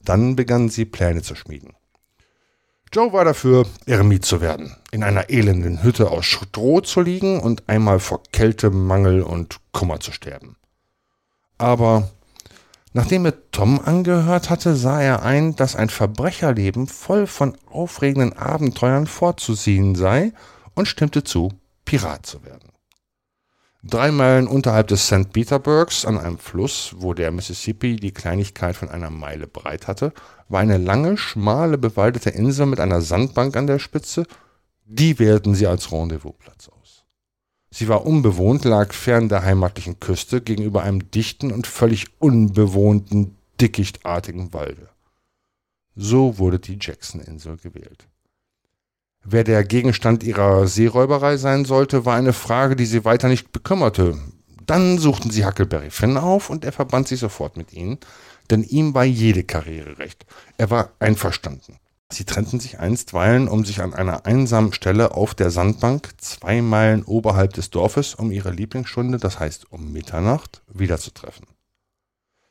Dann 0.02 0.36
begannen 0.36 0.68
sie 0.68 0.84
Pläne 0.84 1.22
zu 1.22 1.34
schmieden. 1.34 1.74
Joe 2.92 3.12
war 3.12 3.24
dafür, 3.24 3.66
Eremit 3.86 4.24
zu 4.24 4.40
werden, 4.40 4.74
in 4.90 5.04
einer 5.04 5.30
elenden 5.30 5.84
Hütte 5.84 6.10
aus 6.10 6.26
Stroh 6.26 6.80
zu 6.80 7.00
liegen 7.00 7.38
und 7.38 7.68
einmal 7.68 8.00
vor 8.00 8.22
Kälte, 8.32 8.70
Mangel 8.70 9.22
und 9.22 9.60
Kummer 9.70 10.00
zu 10.00 10.10
sterben. 10.10 10.56
Aber 11.56 12.10
Nachdem 12.92 13.24
er 13.24 13.50
Tom 13.52 13.80
angehört 13.80 14.50
hatte, 14.50 14.74
sah 14.74 15.00
er 15.00 15.22
ein, 15.22 15.54
dass 15.54 15.76
ein 15.76 15.90
Verbrecherleben 15.90 16.88
voll 16.88 17.26
von 17.26 17.56
aufregenden 17.66 18.32
Abenteuern 18.32 19.06
vorzuziehen 19.06 19.94
sei 19.94 20.32
und 20.74 20.86
stimmte 20.86 21.22
zu, 21.22 21.52
Pirat 21.84 22.26
zu 22.26 22.44
werden. 22.44 22.70
Drei 23.82 24.10
Meilen 24.10 24.46
unterhalb 24.46 24.88
des 24.88 25.06
St. 25.06 25.32
Peterburgs, 25.32 26.04
an 26.04 26.18
einem 26.18 26.38
Fluss, 26.38 26.94
wo 26.98 27.14
der 27.14 27.30
Mississippi 27.30 27.96
die 27.96 28.12
Kleinigkeit 28.12 28.76
von 28.76 28.90
einer 28.90 29.08
Meile 29.08 29.46
breit 29.46 29.86
hatte, 29.86 30.12
war 30.48 30.60
eine 30.60 30.76
lange, 30.76 31.16
schmale, 31.16 31.78
bewaldete 31.78 32.28
Insel 32.28 32.66
mit 32.66 32.78
einer 32.78 33.00
Sandbank 33.00 33.56
an 33.56 33.66
der 33.66 33.78
Spitze. 33.78 34.26
Die 34.84 35.18
wählten 35.18 35.54
sie 35.54 35.66
als 35.66 35.90
Rendezvousplatz 35.90 36.68
aus. 36.68 36.79
Sie 37.72 37.88
war 37.88 38.04
unbewohnt, 38.04 38.64
lag 38.64 38.92
fern 38.92 39.28
der 39.28 39.42
heimatlichen 39.42 40.00
Küste 40.00 40.40
gegenüber 40.40 40.82
einem 40.82 41.10
dichten 41.10 41.52
und 41.52 41.66
völlig 41.66 42.06
unbewohnten, 42.18 43.36
dickichtartigen 43.60 44.52
Walde. 44.52 44.88
So 45.94 46.38
wurde 46.38 46.58
die 46.58 46.78
Jackson-Insel 46.80 47.58
gewählt. 47.58 48.08
Wer 49.22 49.44
der 49.44 49.64
Gegenstand 49.64 50.22
ihrer 50.22 50.66
Seeräuberei 50.66 51.36
sein 51.36 51.64
sollte, 51.64 52.06
war 52.06 52.16
eine 52.16 52.32
Frage, 52.32 52.74
die 52.74 52.86
sie 52.86 53.04
weiter 53.04 53.28
nicht 53.28 53.52
bekümmerte. 53.52 54.18
Dann 54.66 54.98
suchten 54.98 55.30
sie 55.30 55.44
Huckleberry 55.44 55.90
Finn 55.90 56.16
auf 56.16 56.48
und 56.48 56.64
er 56.64 56.72
verband 56.72 57.08
sich 57.08 57.20
sofort 57.20 57.56
mit 57.56 57.72
ihnen, 57.72 57.98
denn 58.50 58.62
ihm 58.62 58.94
war 58.94 59.04
jede 59.04 59.44
Karriere 59.44 59.98
recht. 59.98 60.24
Er 60.56 60.70
war 60.70 60.92
einverstanden. 60.98 61.76
Sie 62.12 62.24
trennten 62.24 62.58
sich 62.58 62.80
einstweilen, 62.80 63.46
um 63.46 63.64
sich 63.64 63.80
an 63.80 63.94
einer 63.94 64.26
einsamen 64.26 64.72
Stelle 64.72 65.14
auf 65.14 65.34
der 65.34 65.50
Sandbank, 65.50 66.10
zwei 66.18 66.60
Meilen 66.60 67.04
oberhalb 67.04 67.52
des 67.52 67.70
Dorfes, 67.70 68.16
um 68.16 68.32
ihre 68.32 68.50
Lieblingsstunde, 68.50 69.18
das 69.18 69.38
heißt 69.38 69.70
um 69.70 69.92
Mitternacht, 69.92 70.62
wiederzutreffen. 70.68 71.46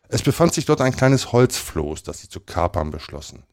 Es 0.08 0.24
befand 0.24 0.54
sich 0.54 0.66
dort 0.66 0.82
ein 0.82 0.96
kleines 0.96 1.34
Holzfloß, 1.34 2.04
das 2.04 2.22
sie 2.22 2.30
zu 2.30 2.40
kapern 2.40 2.90
beschlossen. 2.90 3.44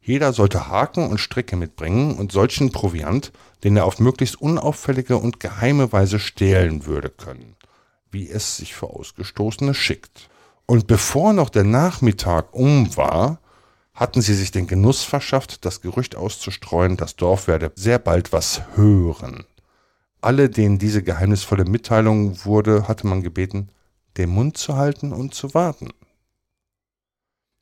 Jeder 0.00 0.32
sollte 0.32 0.66
Haken 0.66 1.08
und 1.08 1.18
Stricke 1.18 1.54
mitbringen 1.54 2.16
und 2.16 2.32
solchen 2.32 2.72
Proviant, 2.72 3.30
den 3.62 3.76
er 3.76 3.84
auf 3.84 4.00
möglichst 4.00 4.40
unauffällige 4.40 5.16
und 5.16 5.38
geheime 5.38 5.92
Weise 5.92 6.18
stehlen 6.18 6.86
würde 6.86 7.08
können, 7.08 7.54
wie 8.10 8.28
es 8.28 8.56
sich 8.56 8.74
für 8.74 8.88
Ausgestoßene 8.90 9.74
schickt. 9.74 10.28
Und 10.66 10.88
bevor 10.88 11.32
noch 11.32 11.50
der 11.50 11.64
Nachmittag 11.64 12.52
um 12.52 12.96
war, 12.96 13.38
hatten 13.94 14.22
sie 14.22 14.34
sich 14.34 14.50
den 14.50 14.66
Genuss 14.66 15.02
verschafft, 15.02 15.64
das 15.64 15.80
Gerücht 15.80 16.16
auszustreuen, 16.16 16.96
das 16.96 17.16
Dorf 17.16 17.46
werde 17.46 17.72
sehr 17.74 17.98
bald 17.98 18.32
was 18.32 18.62
hören. 18.74 19.44
Alle, 20.20 20.48
denen 20.48 20.78
diese 20.78 21.02
geheimnisvolle 21.02 21.64
Mitteilung 21.64 22.44
wurde, 22.44 22.88
hatte 22.88 23.06
man 23.06 23.22
gebeten, 23.22 23.70
den 24.16 24.30
Mund 24.30 24.56
zu 24.56 24.76
halten 24.76 25.12
und 25.12 25.34
zu 25.34 25.52
warten. 25.54 25.90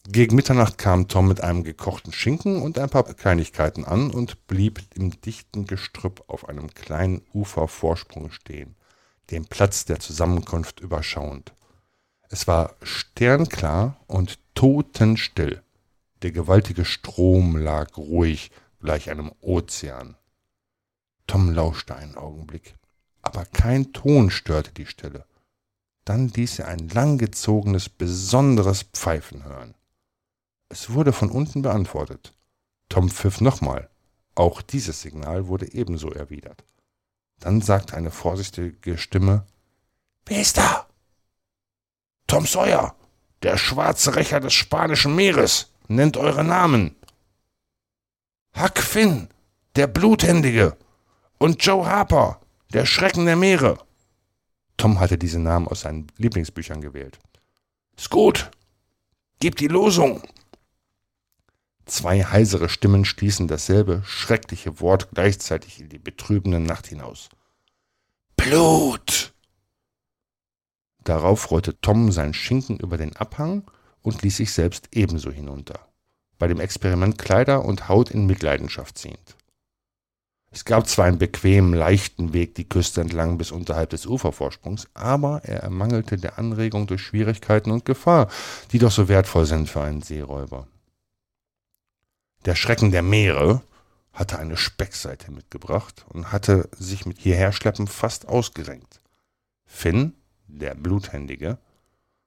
Gegen 0.08 0.34
Mitternacht 0.34 0.78
kam 0.78 1.08
Tom 1.08 1.28
mit 1.28 1.42
einem 1.42 1.62
gekochten 1.62 2.12
Schinken 2.12 2.62
und 2.62 2.78
ein 2.78 2.88
paar 2.88 3.04
Kleinigkeiten 3.04 3.84
an 3.84 4.10
und 4.10 4.46
blieb 4.46 4.80
im 4.94 5.20
dichten 5.20 5.66
Gestrüpp 5.66 6.24
auf 6.26 6.48
einem 6.48 6.72
kleinen 6.74 7.22
Ufervorsprung 7.34 8.30
stehen, 8.30 8.76
den 9.30 9.44
Platz 9.44 9.84
der 9.84 10.00
Zusammenkunft 10.00 10.80
überschauend. 10.80 11.52
Es 12.28 12.46
war 12.46 12.76
sternklar 12.82 13.96
und 14.06 14.38
totenstill. 14.54 15.62
Der 16.22 16.32
gewaltige 16.32 16.84
Strom 16.84 17.56
lag 17.56 17.96
ruhig 17.96 18.50
gleich 18.80 19.10
einem 19.10 19.32
Ozean. 19.40 20.16
Tom 21.26 21.52
lauschte 21.52 21.94
einen 21.94 22.16
Augenblick, 22.16 22.74
aber 23.22 23.44
kein 23.44 23.92
Ton 23.92 24.30
störte 24.30 24.72
die 24.72 24.86
Stille. 24.86 25.24
Dann 26.04 26.28
ließ 26.28 26.58
er 26.60 26.68
ein 26.68 26.88
langgezogenes, 26.88 27.88
besonderes 27.88 28.82
Pfeifen 28.82 29.44
hören. 29.44 29.74
Es 30.68 30.90
wurde 30.90 31.12
von 31.12 31.30
unten 31.30 31.62
beantwortet. 31.62 32.32
Tom 32.88 33.08
pfiff 33.08 33.40
nochmal. 33.40 33.90
Auch 34.34 34.62
dieses 34.62 35.02
Signal 35.02 35.46
wurde 35.46 35.72
ebenso 35.72 36.10
erwidert. 36.10 36.64
Dann 37.38 37.60
sagte 37.60 37.94
eine 37.94 38.10
vorsichtige 38.10 38.98
Stimme 38.98 39.46
Wer 40.26 40.42
ist 40.42 40.58
da? 40.58 40.86
Tom 42.26 42.46
Sawyer, 42.46 42.94
der 43.42 43.56
schwarze 43.56 44.14
Rächer 44.14 44.38
des 44.38 44.52
spanischen 44.52 45.16
Meeres. 45.16 45.69
Nennt 45.90 46.16
eure 46.16 46.44
Namen. 46.44 46.94
Huck 48.56 48.78
Finn, 48.78 49.28
der 49.74 49.88
Bluthändige. 49.88 50.76
Und 51.36 51.64
Joe 51.64 51.84
Harper, 51.84 52.40
der 52.72 52.86
Schrecken 52.86 53.26
der 53.26 53.34
Meere. 53.34 53.76
Tom 54.76 55.00
hatte 55.00 55.18
diese 55.18 55.40
Namen 55.40 55.66
aus 55.66 55.80
seinen 55.80 56.06
Lieblingsbüchern 56.16 56.80
gewählt. 56.80 57.18
Ist 57.96 58.08
gut. 58.08 58.52
Gib 59.40 59.56
die 59.56 59.66
Losung. 59.66 60.22
Zwei 61.86 62.22
heisere 62.22 62.68
Stimmen 62.68 63.04
stießen 63.04 63.48
dasselbe 63.48 64.04
schreckliche 64.04 64.78
Wort 64.78 65.08
gleichzeitig 65.12 65.80
in 65.80 65.88
die 65.88 65.98
betrübende 65.98 66.60
Nacht 66.60 66.86
hinaus. 66.86 67.30
Blut! 68.36 69.32
Darauf 71.02 71.50
rollte 71.50 71.80
Tom 71.80 72.12
sein 72.12 72.32
Schinken 72.32 72.78
über 72.78 72.96
den 72.96 73.16
Abhang 73.16 73.68
und 74.02 74.22
ließ 74.22 74.36
sich 74.36 74.52
selbst 74.52 74.88
ebenso 74.92 75.30
hinunter, 75.30 75.80
bei 76.38 76.48
dem 76.48 76.60
Experiment 76.60 77.18
Kleider 77.18 77.64
und 77.64 77.88
Haut 77.88 78.10
in 78.10 78.26
Mitleidenschaft 78.26 78.98
ziehend. 78.98 79.36
Es 80.52 80.64
gab 80.64 80.88
zwar 80.88 81.04
einen 81.04 81.18
bequemen, 81.18 81.74
leichten 81.74 82.32
Weg 82.32 82.56
die 82.56 82.68
Küste 82.68 83.00
entlang 83.00 83.38
bis 83.38 83.52
unterhalb 83.52 83.90
des 83.90 84.04
Ufervorsprungs, 84.04 84.88
aber 84.94 85.42
er 85.44 85.60
ermangelte 85.60 86.16
der 86.16 86.38
Anregung 86.38 86.88
durch 86.88 87.02
Schwierigkeiten 87.02 87.70
und 87.70 87.84
Gefahr, 87.84 88.28
die 88.72 88.80
doch 88.80 88.90
so 88.90 89.06
wertvoll 89.08 89.46
sind 89.46 89.68
für 89.68 89.82
einen 89.82 90.02
Seeräuber. 90.02 90.66
Der 92.46 92.56
Schrecken 92.56 92.90
der 92.90 93.02
Meere 93.02 93.62
hatte 94.12 94.40
eine 94.40 94.56
Speckseite 94.56 95.30
mitgebracht 95.30 96.04
und 96.08 96.32
hatte 96.32 96.68
sich 96.76 97.06
mit 97.06 97.18
hierherschleppen 97.18 97.86
fast 97.86 98.26
ausgerenkt. 98.26 99.00
Finn, 99.66 100.14
der 100.48 100.74
Bluthändige, 100.74 101.58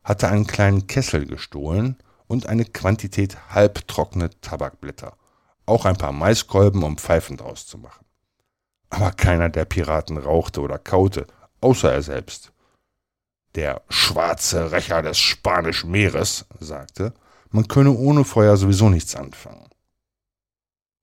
hatte 0.03 0.27
einen 0.27 0.47
kleinen 0.47 0.87
Kessel 0.87 1.25
gestohlen 1.25 1.97
und 2.27 2.47
eine 2.47 2.65
Quantität 2.65 3.37
halbtrockene 3.49 4.29
Tabakblätter, 4.41 5.15
auch 5.65 5.85
ein 5.85 5.97
paar 5.97 6.11
Maiskolben, 6.11 6.83
um 6.83 6.97
Pfeifen 6.97 7.37
draus 7.37 7.65
zu 7.65 7.77
machen. 7.77 8.05
Aber 8.89 9.11
keiner 9.11 9.49
der 9.49 9.65
Piraten 9.65 10.17
rauchte 10.17 10.61
oder 10.61 10.77
kaute, 10.77 11.27
außer 11.61 11.91
er 11.91 12.01
selbst. 12.01 12.51
Der 13.55 13.81
schwarze 13.89 14.71
Rächer 14.71 15.01
des 15.01 15.19
Spanischen 15.19 15.91
Meeres 15.91 16.45
sagte, 16.59 17.13
man 17.51 17.67
könne 17.67 17.91
ohne 17.91 18.25
Feuer 18.25 18.57
sowieso 18.57 18.89
nichts 18.89 19.15
anfangen. 19.15 19.69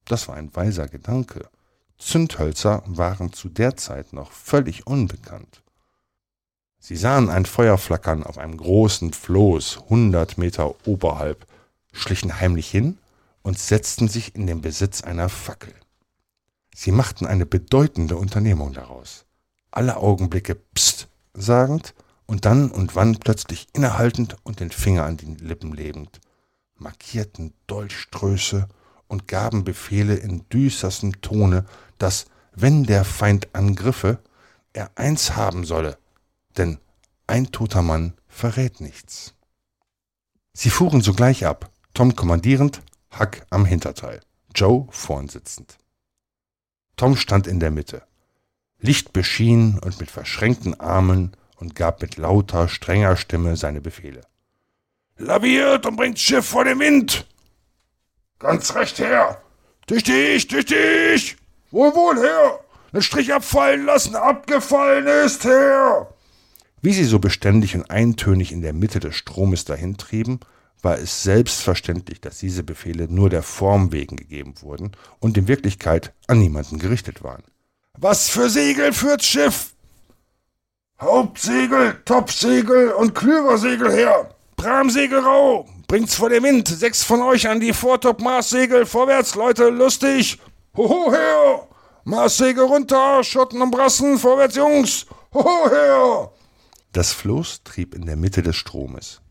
Das 0.05 0.27
war 0.27 0.35
ein 0.35 0.55
weiser 0.57 0.89
Gedanke. 0.89 1.49
Zündhölzer 1.97 2.83
waren 2.87 3.33
zu 3.33 3.49
der 3.49 3.77
Zeit 3.77 4.13
noch 4.13 4.33
völlig 4.33 4.87
unbekannt. 4.87 5.63
Sie 6.83 6.97
sahen 6.97 7.29
ein 7.29 7.45
Feuer 7.45 7.77
flackern 7.77 8.23
auf 8.23 8.39
einem 8.39 8.57
großen 8.57 9.13
Floß 9.13 9.81
hundert 9.91 10.39
Meter 10.39 10.75
oberhalb, 10.87 11.47
schlichen 11.93 12.41
heimlich 12.41 12.71
hin 12.71 12.99
und 13.43 13.59
setzten 13.59 14.09
sich 14.09 14.35
in 14.35 14.47
den 14.47 14.63
Besitz 14.63 15.03
einer 15.03 15.29
Fackel. 15.29 15.75
Sie 16.75 16.91
machten 16.91 17.27
eine 17.27 17.45
bedeutende 17.45 18.17
Unternehmung 18.17 18.73
daraus. 18.73 19.27
Alle 19.71 19.99
Augenblicke 19.99 20.55
Psst 20.55 21.09
sagend 21.35 21.95
und 22.25 22.47
dann 22.47 22.71
und 22.71 22.97
wann 22.97 23.19
plötzlich 23.19 23.69
innehaltend 23.75 24.37
und 24.43 24.61
den 24.61 24.71
Finger 24.71 25.05
an 25.05 25.19
den 25.19 25.37
Lippen 25.37 25.75
lebend, 25.75 26.21
markierten 26.77 27.53
Dolchströße 27.67 28.69
und 29.07 29.29
gaben 29.29 29.65
Befehle 29.65 30.15
in 30.15 30.49
düsterstem 30.49 31.21
Tone, 31.21 31.67
dass, 31.99 32.25
wenn 32.55 32.85
der 32.85 33.05
Feind 33.05 33.49
angriffe, 33.53 34.19
er 34.73 34.91
eins 34.95 35.37
haben 35.37 35.65
solle, 35.67 35.99
denn 36.57 36.79
ein 37.27 37.53
toter 37.53 37.83
Mann 37.83 38.15
verrät 38.29 38.81
nichts. 38.81 39.35
Sie 40.53 40.71
fuhren 40.71 41.01
sogleich 41.01 41.47
ab, 41.47 41.71
Tom 41.95 42.17
kommandierend, 42.17 42.83
Huck 43.19 43.43
am 43.51 43.65
Hinterteil, 43.65 44.21
Joe 44.55 44.87
vorn 44.91 45.29
sitzend. 45.29 45.79
Tom 46.97 47.17
stand 47.17 47.47
in 47.47 47.61
der 47.61 47.71
Mitte, 47.71 48.03
Licht 48.79 49.13
beschien 49.13 49.79
und 49.79 50.01
mit 50.01 50.11
verschränkten 50.11 50.79
Armen 50.79 51.37
und 51.57 51.75
gab 51.75 52.01
mit 52.03 52.17
lauter, 52.17 52.69
strenger 52.69 53.17
Stimme 53.17 53.57
seine 53.57 53.81
Befehle. 53.81 54.23
Laviert 55.19 55.87
und 55.87 55.97
bringt 55.97 56.19
Schiff 56.19 56.47
vor 56.47 56.65
den 56.65 56.79
Wind! 56.79 57.27
Ganz 58.39 58.75
recht 58.75 58.99
her. 58.99 59.41
Durch 59.87 60.03
dich. 60.03 60.49
Wohl, 61.71 61.95
wohl, 61.95 62.19
her. 62.19 62.61
Den 62.93 63.03
Strich 63.03 63.33
abfallen 63.33 63.85
lassen, 63.85 64.17
abgefallen 64.17 65.07
ist, 65.07 65.45
her. 65.45 66.09
Wie 66.83 66.95
sie 66.95 67.05
so 67.05 67.19
beständig 67.19 67.75
und 67.77 67.91
eintönig 67.91 68.53
in 68.53 68.63
der 68.63 68.73
Mitte 68.73 69.01
des 69.01 69.15
Stromes 69.15 69.65
dahintrieben, 69.65 70.41
war 70.83 70.99
es 70.99 71.23
selbstverständlich, 71.23 72.23
dass 72.23 72.39
diese 72.39 72.63
Befehle 72.63 73.07
nur 73.09 73.29
der 73.29 73.43
Form 73.43 73.93
wegen 73.93 74.17
gegeben 74.17 74.55
wurden 74.63 74.93
und 75.19 75.37
in 75.37 75.47
Wirklichkeit 75.47 76.15
an 76.27 76.39
niemanden 76.39 76.79
gerichtet 76.79 77.23
waren. 77.23 77.43
Was 77.99 78.31
für 78.31 78.49
Segel 78.49 78.95
führt's 78.95 79.27
Schiff? 79.27 79.75
Hauptsegel, 80.99 82.01
Topsegel 82.05 82.93
und 82.93 83.15
Klüversegel 83.15 83.93
her. 83.93 84.35
Bramsegelrau! 84.57 85.69
Bringt's 85.87 86.15
vor 86.15 86.31
den 86.31 86.43
Wind! 86.43 86.69
Sechs 86.69 87.03
von 87.03 87.21
euch 87.21 87.49
an 87.49 87.61
die 87.61 87.73
Vortop-Marssegel! 87.73 88.87
Vorwärts, 88.87 89.35
Leute, 89.35 89.69
lustig! 89.69 90.39
Hoho 90.77 91.13
her! 91.13 91.67
Marssegel 92.05 92.65
runter! 92.65 93.23
Schotten 93.25 93.61
und 93.61 93.71
Brassen! 93.71 94.19
Vorwärts, 94.19 94.57
Jungs! 94.57 95.07
Hoho 95.35 95.71
her! 95.71 96.31
Das 96.93 97.13
Floß 97.13 97.63
trieb 97.63 97.95
in 97.95 98.05
der 98.05 98.17
Mitte 98.17 98.43
des 98.43 98.57
Stromes. 98.57 99.23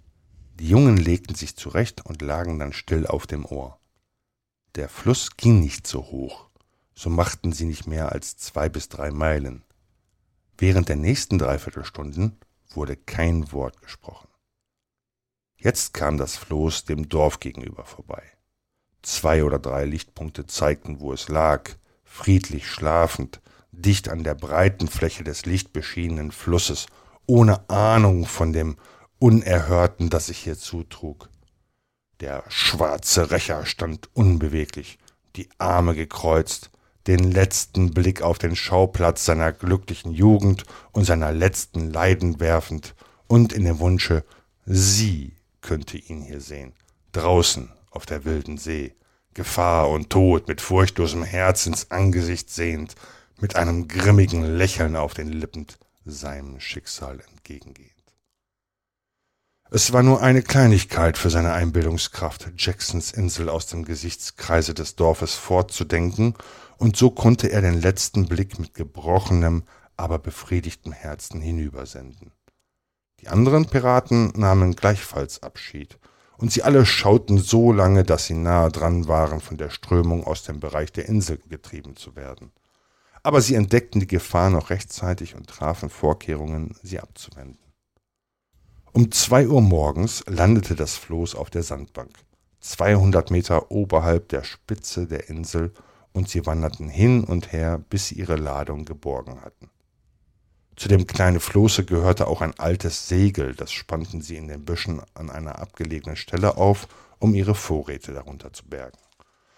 Die 0.53 0.69
Jungen 0.69 0.95
legten 0.95 1.35
sich 1.35 1.57
zurecht 1.57 2.05
und 2.05 2.21
lagen 2.21 2.57
dann 2.57 2.71
still 2.71 3.05
auf 3.05 3.27
dem 3.27 3.45
Ohr. 3.45 3.81
Der 4.75 4.87
Fluss 4.87 5.35
ging 5.35 5.59
nicht 5.59 5.85
so 5.85 6.03
hoch, 6.05 6.49
so 6.95 7.09
machten 7.09 7.51
sie 7.51 7.65
nicht 7.65 7.85
mehr 7.85 8.13
als 8.13 8.37
zwei 8.37 8.69
bis 8.69 8.87
drei 8.87 9.11
Meilen. 9.11 9.63
Während 10.57 10.87
der 10.87 10.95
nächsten 10.95 11.37
Dreiviertelstunden 11.37 12.37
wurde 12.69 12.95
kein 12.95 13.51
Wort 13.51 13.81
gesprochen. 13.81 14.29
Jetzt 15.57 15.93
kam 15.93 16.17
das 16.17 16.37
Floß 16.37 16.85
dem 16.85 17.09
Dorf 17.09 17.41
gegenüber 17.41 17.83
vorbei. 17.83 18.23
Zwei 19.01 19.43
oder 19.43 19.59
drei 19.59 19.83
Lichtpunkte 19.83 20.45
zeigten, 20.45 21.01
wo 21.01 21.11
es 21.11 21.27
lag, 21.27 21.71
friedlich 22.05 22.69
schlafend, 22.69 23.41
dicht 23.73 24.07
an 24.07 24.23
der 24.23 24.35
breiten 24.35 24.87
Fläche 24.87 25.25
des 25.25 25.45
lichtbeschienenen 25.45 26.31
Flusses, 26.31 26.87
ohne 27.29 27.69
Ahnung 27.69 28.25
von 28.25 28.53
dem 28.53 28.75
Unerhörten, 29.19 30.09
das 30.09 30.25
sich 30.25 30.39
hier 30.39 30.57
zutrug. 30.57 31.29
Der 32.21 32.43
schwarze 32.49 33.29
Rächer 33.29 33.67
stand 33.67 34.09
unbeweglich, 34.13 34.97
die 35.35 35.47
Arme 35.59 35.93
gekreuzt, 35.93 36.71
den 37.05 37.31
letzten 37.31 37.91
Blick 37.91 38.23
auf 38.23 38.39
den 38.39 38.55
Schauplatz 38.55 39.25
seiner 39.25 39.51
glücklichen 39.51 40.11
Jugend 40.11 40.63
und 40.91 41.05
seiner 41.05 41.31
letzten 41.31 41.91
Leiden 41.91 42.39
werfend 42.39 42.95
und 43.27 43.53
in 43.53 43.63
dem 43.63 43.79
Wunsche, 43.79 44.25
sie 44.65 45.33
könnte 45.61 45.97
ihn 45.97 46.21
hier 46.21 46.41
sehen, 46.41 46.73
draußen 47.11 47.71
auf 47.91 48.07
der 48.07 48.25
wilden 48.25 48.57
See, 48.57 48.95
Gefahr 49.35 49.89
und 49.89 50.09
Tod 50.09 50.47
mit 50.47 50.61
furchtlosem 50.61 51.23
Herz 51.23 51.67
ins 51.67 51.91
Angesicht 51.91 52.49
sehend, 52.49 52.95
mit 53.39 53.55
einem 53.55 53.87
grimmigen 53.87 54.57
Lächeln 54.57 54.95
auf 54.95 55.13
den 55.13 55.27
Lippen 55.27 55.67
seinem 56.05 56.59
Schicksal 56.59 57.19
entgegengehend. 57.31 57.93
Es 59.71 59.93
war 59.93 60.01
nur 60.01 60.21
eine 60.21 60.41
Kleinigkeit 60.41 61.17
für 61.17 61.29
seine 61.29 61.53
Einbildungskraft, 61.53 62.49
Jacksons 62.57 63.11
Insel 63.11 63.49
aus 63.49 63.67
dem 63.67 63.85
Gesichtskreise 63.85 64.73
des 64.73 64.95
Dorfes 64.95 65.35
fortzudenken, 65.35 66.33
und 66.77 66.97
so 66.97 67.11
konnte 67.11 67.51
er 67.51 67.61
den 67.61 67.79
letzten 67.79 68.27
Blick 68.27 68.57
mit 68.57 68.73
gebrochenem, 68.73 69.63
aber 69.95 70.17
befriedigtem 70.17 70.91
Herzen 70.91 71.39
hinübersenden. 71.39 72.31
Die 73.19 73.27
anderen 73.27 73.67
Piraten 73.67 74.31
nahmen 74.35 74.75
gleichfalls 74.75 75.43
Abschied, 75.43 75.99
und 76.37 76.51
sie 76.51 76.63
alle 76.63 76.85
schauten 76.85 77.37
so 77.37 77.71
lange, 77.71 78.03
dass 78.03 78.25
sie 78.25 78.33
nahe 78.33 78.71
dran 78.71 79.07
waren, 79.07 79.41
von 79.41 79.57
der 79.57 79.69
Strömung 79.69 80.23
aus 80.23 80.43
dem 80.43 80.59
Bereich 80.59 80.91
der 80.91 81.07
Insel 81.07 81.37
getrieben 81.49 81.95
zu 81.95 82.15
werden. 82.15 82.53
Aber 83.23 83.41
sie 83.41 83.55
entdeckten 83.55 83.99
die 83.99 84.07
Gefahr 84.07 84.49
noch 84.49 84.69
rechtzeitig 84.69 85.35
und 85.35 85.47
trafen 85.47 85.89
Vorkehrungen, 85.89 86.75
sie 86.83 86.99
abzuwenden. 86.99 87.59
Um 88.91 89.11
zwei 89.11 89.47
Uhr 89.47 89.61
morgens 89.61 90.23
landete 90.27 90.75
das 90.75 90.95
Floß 90.95 91.35
auf 91.35 91.49
der 91.49 91.63
Sandbank, 91.63 92.11
200 92.61 93.31
Meter 93.31 93.71
oberhalb 93.71 94.29
der 94.29 94.43
Spitze 94.43 95.07
der 95.07 95.29
Insel, 95.29 95.73
und 96.11 96.27
sie 96.27 96.45
wanderten 96.45 96.89
hin 96.89 97.23
und 97.23 97.51
her, 97.51 97.77
bis 97.77 98.07
sie 98.07 98.15
ihre 98.15 98.35
Ladung 98.35 98.83
geborgen 98.85 99.41
hatten. 99.41 99.69
Zu 100.75 100.87
dem 100.87 101.07
kleinen 101.07 101.39
Floße 101.39 101.85
gehörte 101.85 102.27
auch 102.27 102.41
ein 102.41 102.57
altes 102.57 103.07
Segel, 103.07 103.53
das 103.53 103.71
spannten 103.71 104.21
sie 104.21 104.37
in 104.37 104.47
den 104.47 104.65
Büschen 104.65 105.01
an 105.13 105.29
einer 105.29 105.59
abgelegenen 105.59 106.15
Stelle 106.15 106.57
auf, 106.57 106.87
um 107.19 107.35
ihre 107.35 107.53
Vorräte 107.53 108.13
darunter 108.13 108.53
zu 108.53 108.65
bergen. 108.65 108.97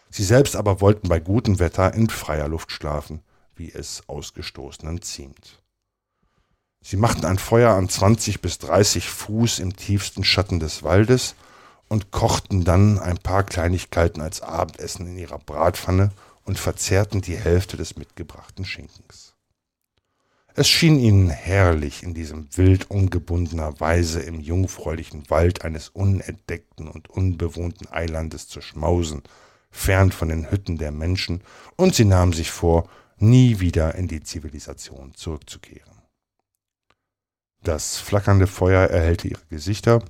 Sie 0.09 0.23
selbst 0.23 0.55
aber 0.55 0.81
wollten 0.81 1.07
bei 1.07 1.19
gutem 1.19 1.59
Wetter 1.59 1.93
in 1.93 2.09
freier 2.09 2.47
Luft 2.47 2.71
schlafen, 2.71 3.21
wie 3.61 3.71
es 3.71 4.01
Ausgestoßenen 4.07 5.03
ziemt. 5.03 5.61
Sie 6.83 6.97
machten 6.97 7.25
ein 7.25 7.37
Feuer 7.37 7.75
an 7.75 7.89
20 7.89 8.41
bis 8.41 8.57
30 8.57 9.07
Fuß 9.07 9.59
im 9.59 9.75
tiefsten 9.75 10.23
Schatten 10.23 10.59
des 10.59 10.81
Waldes 10.81 11.35
und 11.87 12.09
kochten 12.09 12.63
dann 12.63 12.97
ein 12.97 13.19
paar 13.19 13.43
Kleinigkeiten 13.43 14.19
als 14.19 14.41
Abendessen 14.41 15.05
in 15.05 15.17
ihrer 15.17 15.37
Bratpfanne 15.37 16.09
und 16.43 16.57
verzehrten 16.57 17.21
die 17.21 17.37
Hälfte 17.37 17.77
des 17.77 17.97
mitgebrachten 17.97 18.65
Schinkens. 18.65 19.35
Es 20.55 20.67
schien 20.67 20.97
ihnen 20.97 21.29
herrlich, 21.29 22.01
in 22.01 22.15
diesem 22.15 22.47
wild 22.57 22.89
ungebundener 22.89 23.79
Weise 23.79 24.21
im 24.21 24.39
jungfräulichen 24.39 25.29
Wald 25.29 25.63
eines 25.63 25.89
unentdeckten 25.89 26.87
und 26.87 27.11
unbewohnten 27.11 27.87
Eilandes 27.91 28.47
zu 28.47 28.59
schmausen, 28.59 29.21
fern 29.69 30.11
von 30.11 30.29
den 30.29 30.49
Hütten 30.49 30.79
der 30.79 30.91
Menschen, 30.91 31.41
und 31.77 31.93
sie 31.93 32.05
nahmen 32.05 32.33
sich 32.33 32.49
vor, 32.49 32.89
nie 33.21 33.59
wieder 33.59 33.95
in 33.95 34.07
die 34.07 34.21
Zivilisation 34.21 35.13
zurückzukehren. 35.13 36.01
Das 37.63 37.97
flackernde 37.97 38.47
Feuer 38.47 38.89
erhellte 38.89 39.27
ihre 39.27 39.45
Gesichter 39.49 40.03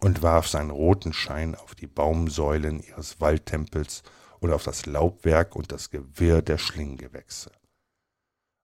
und 0.00 0.22
warf 0.22 0.48
seinen 0.48 0.70
roten 0.70 1.12
Schein 1.12 1.54
auf 1.54 1.74
die 1.74 1.86
Baumsäulen 1.86 2.82
ihres 2.82 3.20
Waldtempels 3.20 4.02
und 4.40 4.52
auf 4.52 4.64
das 4.64 4.86
Laubwerk 4.86 5.54
und 5.54 5.70
das 5.70 5.90
Gewirr 5.90 6.42
der 6.42 6.58
Schlinggewächse. 6.58 7.52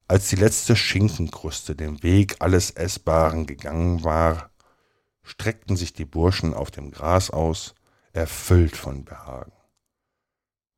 Als 0.09 0.29
die 0.29 0.37
letzte 0.37 0.75
Schinkenkruste 0.75 1.77
den 1.77 2.03
Weg 2.03 2.37
alles 2.41 2.71
Essbaren 2.71 3.47
gegangen 3.47 4.03
war, 4.03 4.51
streckten 5.23 5.77
sich 5.77 5.93
die 5.93 6.07
Burschen 6.07 6.55
auf 6.55 6.71
dem 6.71 6.91
Gras 6.91 7.31
aus, 7.31 7.75
erfüllt 8.13 8.77
von 8.77 9.05
Behagen. 9.05 9.53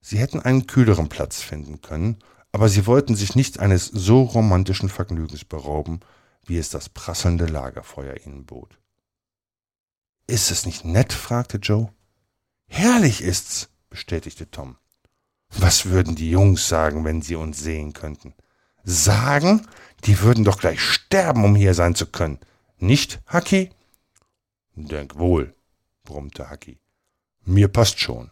Sie 0.01 0.19
hätten 0.19 0.41
einen 0.41 0.67
kühleren 0.67 1.09
Platz 1.09 1.41
finden 1.41 1.81
können, 1.81 2.19
aber 2.53 2.69
sie 2.69 2.87
wollten 2.87 3.15
sich 3.15 3.37
nicht 3.37 3.61
eines 3.61 3.87
so 3.87 4.23
romantischen 4.23 4.89
Vergnügens 4.89 5.45
berauben, 5.45 6.01
wie 6.45 6.59
es 6.59 6.71
das 6.71 6.89
prasselnde 6.89 7.47
Lagerfeuer 7.47 8.17
ihnen 8.27 8.45
bot. 8.45 8.79
Ist 10.27 10.51
es 10.51 10.67
nicht 10.67 10.85
nett? 10.85 11.13
fragte 11.13 11.59
Joe. 11.59 11.93
Herrlich 12.67 13.23
ist's, 13.23 13.69
bestätigte 13.89 14.51
Tom. 14.51 14.77
Was 15.51 15.87
würden 15.87 16.15
die 16.15 16.31
Jungs 16.31 16.69
sagen, 16.69 17.05
wenn 17.05 17.23
sie 17.23 17.35
uns 17.35 17.59
sehen 17.59 17.93
könnten? 17.93 18.35
Sagen? 18.85 19.67
Die 20.05 20.21
würden 20.21 20.45
doch 20.45 20.59
gleich 20.59 20.81
sterben, 20.81 21.45
um 21.45 21.55
hier 21.57 21.75
sein 21.75 21.95
zu 21.95 22.07
können. 22.07 22.39
Nicht, 22.79 23.21
Haki? 23.27 23.71
Denk 24.75 25.19
wohl, 25.19 25.55
brummte 26.05 26.49
Haki. 26.49 26.81
Mir 27.45 27.69
passt 27.69 28.01
schon. 28.01 28.31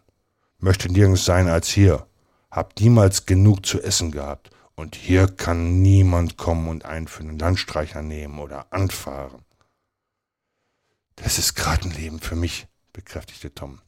Möchte 0.59 0.91
nirgends 0.91 1.25
sein 1.25 1.49
als 1.49 1.69
hier. 1.69 2.08
Hab 2.51 2.79
niemals 2.81 3.27
genug 3.27 3.67
zu 3.67 3.83
essen 3.83 4.11
gehabt 4.11 4.51
und 4.75 4.95
hier 4.95 5.27
kann 5.27 5.83
niemand 5.83 6.37
kommen 6.37 6.69
und 6.69 6.85
einen 6.85 7.09
für 7.09 7.23
einen 7.23 7.39
Landstreicher 7.39 8.03
nehmen 8.03 8.39
oder 8.39 8.73
anfahren. 8.73 9.45
Das 11.17 11.39
ist 11.39 11.55
gerade 11.55 11.89
ein 11.89 11.95
Leben 11.95 12.21
für 12.21 12.37
mich, 12.37 12.69
bekräftigte 12.93 13.53
Tom. 13.53 13.81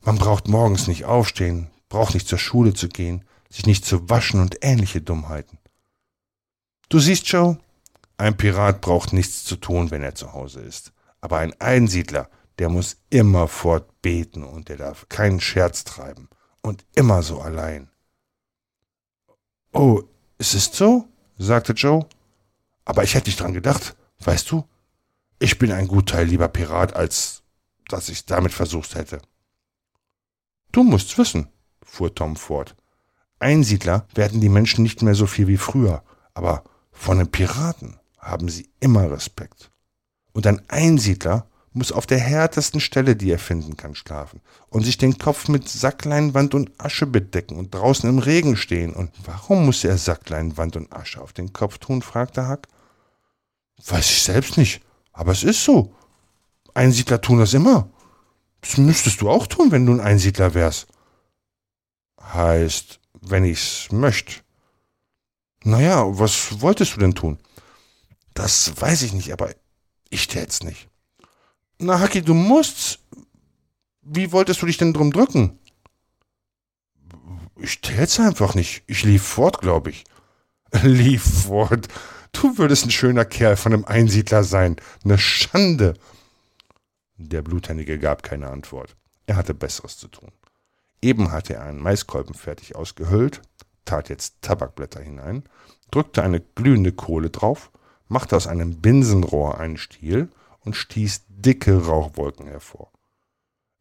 Man 0.00 0.16
braucht 0.16 0.48
morgens 0.48 0.88
nicht 0.88 1.04
aufstehen, 1.04 1.70
braucht 1.88 2.14
nicht 2.14 2.26
zur 2.26 2.38
Schule 2.38 2.74
zu 2.74 2.88
gehen, 2.88 3.24
sich 3.50 3.66
nicht 3.66 3.84
zu 3.84 4.08
waschen 4.08 4.40
und 4.40 4.56
ähnliche 4.62 5.00
Dummheiten. 5.00 5.58
Du 6.88 6.98
siehst, 6.98 7.28
Joe, 7.28 7.58
ein 8.16 8.36
Pirat 8.36 8.80
braucht 8.80 9.12
nichts 9.12 9.44
zu 9.44 9.56
tun, 9.56 9.90
wenn 9.90 10.02
er 10.02 10.14
zu 10.14 10.32
Hause 10.32 10.60
ist. 10.60 10.92
Aber 11.20 11.38
ein 11.38 11.58
Einsiedler, 11.60 12.28
der 12.58 12.68
muss 12.68 12.96
immerfort 13.10 14.02
beten 14.02 14.42
und 14.42 14.68
der 14.68 14.76
darf 14.76 15.08
keinen 15.08 15.40
Scherz 15.40 15.84
treiben 15.84 16.28
und 16.62 16.84
immer 16.94 17.22
so 17.22 17.40
allein. 17.40 17.91
Oh, 19.72 20.02
es 20.38 20.54
ist 20.54 20.74
so, 20.74 21.08
sagte 21.38 21.72
Joe. 21.72 22.06
Aber 22.84 23.04
ich 23.04 23.14
hätte 23.14 23.28
nicht 23.28 23.40
dran 23.40 23.54
gedacht, 23.54 23.96
weißt 24.20 24.50
du? 24.50 24.64
Ich 25.38 25.58
bin 25.58 25.72
ein 25.72 25.88
gut 25.88 26.10
Teil 26.10 26.26
lieber 26.26 26.48
Pirat, 26.48 26.94
als 26.94 27.42
dass 27.88 28.08
ich 28.08 28.26
damit 28.26 28.52
versucht 28.52 28.94
hätte. 28.94 29.20
Du 30.72 30.82
musst's 30.82 31.16
wissen, 31.18 31.48
fuhr 31.82 32.14
Tom 32.14 32.36
fort. 32.36 32.76
Einsiedler 33.38 34.06
werden 34.14 34.40
die 34.40 34.48
Menschen 34.48 34.82
nicht 34.82 35.02
mehr 35.02 35.14
so 35.14 35.26
viel 35.26 35.48
wie 35.48 35.56
früher, 35.56 36.02
aber 36.32 36.64
von 36.92 37.18
den 37.18 37.30
Piraten 37.30 37.98
haben 38.18 38.48
sie 38.48 38.70
immer 38.80 39.10
Respekt. 39.10 39.70
Und 40.32 40.46
ein 40.46 40.62
Einsiedler 40.68 41.46
muss 41.72 41.92
auf 41.92 42.06
der 42.06 42.18
härtesten 42.18 42.80
Stelle, 42.80 43.16
die 43.16 43.30
er 43.30 43.38
finden 43.38 43.76
kann, 43.76 43.94
schlafen 43.94 44.40
und 44.68 44.84
sich 44.84 44.98
den 44.98 45.18
Kopf 45.18 45.48
mit 45.48 45.68
Sackleinwand 45.68 46.54
und 46.54 46.70
Asche 46.78 47.06
bedecken 47.06 47.56
und 47.56 47.74
draußen 47.74 48.08
im 48.08 48.18
Regen 48.18 48.56
stehen. 48.56 48.92
Und 48.92 49.10
warum 49.24 49.64
muss 49.64 49.84
er 49.84 49.96
Sackleinwand 49.96 50.76
und 50.76 50.92
Asche 50.92 51.20
auf 51.20 51.32
den 51.32 51.52
Kopf 51.52 51.78
tun? 51.78 52.02
fragte 52.02 52.46
Hack. 52.46 52.68
Weiß 53.86 54.10
ich 54.10 54.22
selbst 54.22 54.56
nicht, 54.56 54.82
aber 55.12 55.32
es 55.32 55.42
ist 55.42 55.64
so. 55.64 55.94
Einsiedler 56.74 57.20
tun 57.20 57.38
das 57.38 57.54
immer. 57.54 57.88
Das 58.60 58.76
müsstest 58.76 59.20
du 59.20 59.30
auch 59.30 59.46
tun, 59.46 59.70
wenn 59.70 59.86
du 59.86 59.92
ein 59.92 60.00
Einsiedler 60.00 60.54
wärst. 60.54 60.86
Heißt, 62.20 63.00
wenn 63.20 63.44
ich's 63.44 63.88
möchte. 63.90 64.42
Naja, 65.64 66.18
was 66.18 66.60
wolltest 66.60 66.96
du 66.96 67.00
denn 67.00 67.14
tun? 67.14 67.38
Das 68.34 68.80
weiß 68.80 69.02
ich 69.02 69.12
nicht, 69.12 69.32
aber 69.32 69.50
ich 70.10 70.28
tät's 70.28 70.62
nicht. 70.62 70.88
Na, 71.82 71.98
Haki, 71.98 72.22
du 72.22 72.32
musst. 72.32 73.00
Wie 74.02 74.30
wolltest 74.30 74.62
du 74.62 74.66
dich 74.66 74.76
denn 74.76 74.92
drum 74.92 75.12
drücken? 75.12 75.58
Ich 77.56 77.80
tät's 77.80 78.20
einfach 78.20 78.54
nicht. 78.54 78.84
Ich 78.86 79.02
lief 79.02 79.24
fort, 79.24 79.60
glaube 79.60 79.90
ich. 79.90 80.04
Lief 80.84 81.44
fort. 81.44 81.88
Du 82.30 82.56
würdest 82.56 82.86
ein 82.86 82.92
schöner 82.92 83.24
Kerl 83.24 83.56
von 83.56 83.72
einem 83.72 83.84
Einsiedler 83.84 84.44
sein. 84.44 84.76
Eine 85.04 85.18
Schande. 85.18 85.94
Der 87.16 87.42
Bluthändige 87.42 87.98
gab 87.98 88.22
keine 88.22 88.50
Antwort. 88.50 88.96
Er 89.26 89.34
hatte 89.34 89.52
Besseres 89.52 89.98
zu 89.98 90.06
tun. 90.06 90.30
Eben 91.02 91.32
hatte 91.32 91.54
er 91.54 91.64
einen 91.64 91.80
Maiskolben 91.80 92.34
fertig 92.34 92.76
ausgehöhlt, 92.76 93.42
tat 93.84 94.08
jetzt 94.08 94.36
Tabakblätter 94.40 95.00
hinein, 95.00 95.42
drückte 95.90 96.22
eine 96.22 96.40
glühende 96.40 96.92
Kohle 96.92 97.30
drauf, 97.30 97.72
machte 98.06 98.36
aus 98.36 98.46
einem 98.46 98.80
Binsenrohr 98.80 99.58
einen 99.58 99.76
Stiel 99.76 100.28
und 100.64 100.76
stieß 100.76 101.22
dicke 101.28 101.86
Rauchwolken 101.86 102.46
hervor. 102.46 102.90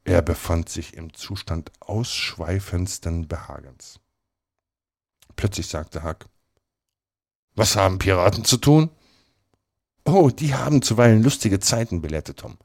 Er 0.03 0.21
befand 0.21 0.69
sich 0.69 0.95
im 0.95 1.13
Zustand 1.13 1.71
ausschweifendsten 1.79 3.27
Behagens. 3.27 3.99
Plötzlich 5.35 5.67
sagte 5.67 6.03
Huck, 6.03 6.25
Was 7.55 7.75
haben 7.75 7.99
Piraten 7.99 8.43
zu 8.45 8.57
tun? 8.57 8.89
Oh, 10.05 10.29
die 10.29 10.55
haben 10.55 10.81
zuweilen 10.81 11.21
lustige 11.21 11.59
Zeiten, 11.59 12.01
belehrte 12.01 12.35
Tom. 12.35 12.57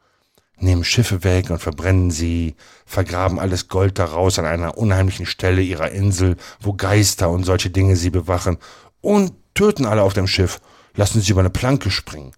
Nehmen 0.58 0.84
Schiffe 0.84 1.22
weg 1.22 1.50
und 1.50 1.58
verbrennen 1.58 2.10
sie, 2.10 2.56
vergraben 2.86 3.38
alles 3.38 3.68
Gold 3.68 3.98
daraus 3.98 4.38
an 4.38 4.46
einer 4.46 4.78
unheimlichen 4.78 5.26
Stelle 5.26 5.60
ihrer 5.60 5.90
Insel, 5.90 6.36
wo 6.60 6.72
Geister 6.72 7.28
und 7.28 7.44
solche 7.44 7.68
Dinge 7.68 7.96
sie 7.96 8.08
bewachen, 8.08 8.56
und 9.02 9.34
töten 9.52 9.84
alle 9.84 10.02
auf 10.02 10.14
dem 10.14 10.26
Schiff, 10.26 10.60
lassen 10.94 11.20
sie 11.20 11.32
über 11.32 11.40
eine 11.40 11.50
Planke 11.50 11.90
springen. 11.90 12.32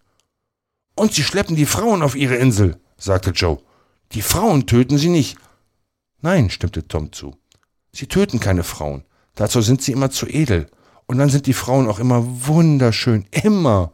Und 0.98 1.14
sie 1.14 1.22
schleppen 1.22 1.54
die 1.54 1.64
Frauen 1.64 2.02
auf 2.02 2.16
ihre 2.16 2.34
Insel, 2.34 2.80
sagte 2.96 3.30
Joe. 3.30 3.58
Die 4.12 4.22
Frauen 4.22 4.66
töten 4.66 4.98
sie 4.98 5.10
nicht. 5.10 5.38
Nein, 6.22 6.50
stimmte 6.50 6.88
Tom 6.88 7.12
zu. 7.12 7.36
Sie 7.92 8.08
töten 8.08 8.40
keine 8.40 8.64
Frauen. 8.64 9.04
Dazu 9.36 9.60
sind 9.60 9.80
sie 9.80 9.92
immer 9.92 10.10
zu 10.10 10.26
edel. 10.26 10.68
Und 11.06 11.18
dann 11.18 11.30
sind 11.30 11.46
die 11.46 11.52
Frauen 11.52 11.88
auch 11.88 12.00
immer 12.00 12.24
wunderschön. 12.46 13.26
Immer. 13.30 13.92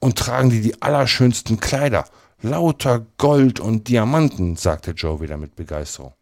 Und 0.00 0.18
tragen 0.18 0.50
die 0.50 0.60
die 0.60 0.82
allerschönsten 0.82 1.60
Kleider. 1.60 2.04
Lauter 2.42 3.06
Gold 3.16 3.60
und 3.60 3.86
Diamanten, 3.86 4.56
sagte 4.56 4.90
Joe 4.90 5.20
wieder 5.20 5.36
mit 5.36 5.54
Begeisterung. 5.54 6.14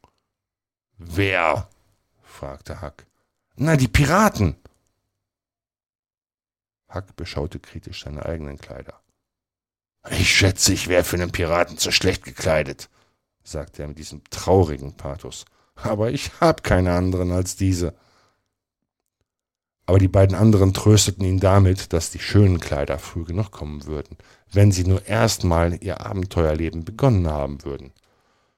Wer? 0.99 1.71
fragte 2.23 2.83
Huck. 2.83 3.07
Na, 3.57 3.77
die 3.77 3.89
Piraten. 3.89 4.57
Huck 6.93 7.17
beschaute 7.17 7.61
kritisch 7.61 8.05
seine 8.05 8.27
eigenen 8.27 8.59
Kleider. 8.59 8.98
Ich 10.11 10.35
schätze, 10.35 10.73
ich 10.73 10.89
wäre 10.89 11.05
für 11.05 11.17
einen 11.17 11.33
Piraten 11.33 11.79
zu 11.79 11.91
schlecht 11.91 12.25
gekleidet, 12.25 12.89
sagte 13.43 13.83
er 13.83 13.89
mit 13.89 13.99
diesem 13.99 14.23
traurigen 14.31 14.97
Pathos. 14.97 15.45
Aber 15.75 16.11
ich 16.11 16.31
hab 16.41 16.63
keine 16.63 16.93
anderen 16.93 17.31
als 17.31 17.57
diese. 17.57 17.95
Aber 19.87 19.99
die 19.99 20.09
beiden 20.09 20.37
anderen 20.37 20.75
trösteten 20.75 21.25
ihn 21.25 21.41
damit, 21.41 21.93
dass 21.93 22.11
die 22.11 22.19
schönen 22.19 22.61
Kleider 22.61 22.99
früh 22.99 23.25
genug 23.25 23.51
kommen 23.51 23.87
würden, 23.87 24.19
wenn 24.53 24.71
sie 24.71 24.85
nur 24.85 25.07
erstmal 25.07 25.83
ihr 25.83 26.05
Abenteuerleben 26.05 26.85
begonnen 26.85 27.27
haben 27.29 27.65
würden. 27.65 27.93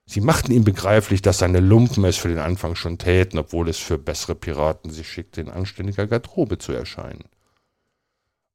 Sie 0.07 0.20
machten 0.20 0.50
ihm 0.50 0.64
begreiflich, 0.64 1.22
dass 1.22 1.38
seine 1.38 1.61
Lumpen 1.61 2.05
es 2.05 2.16
für 2.16 2.26
den 2.26 2.38
Anfang 2.38 2.74
schon 2.74 2.98
täten, 2.98 3.38
obwohl 3.38 3.68
es 3.68 3.79
für 3.79 3.96
bessere 3.96 4.35
Piraten 4.35 4.90
sich 4.90 5.09
schickte, 5.09 5.40
in 5.40 5.48
anständiger 5.48 6.09
Garderobe 6.09 6.59
zu 6.59 6.72
erscheinen. 6.72 7.24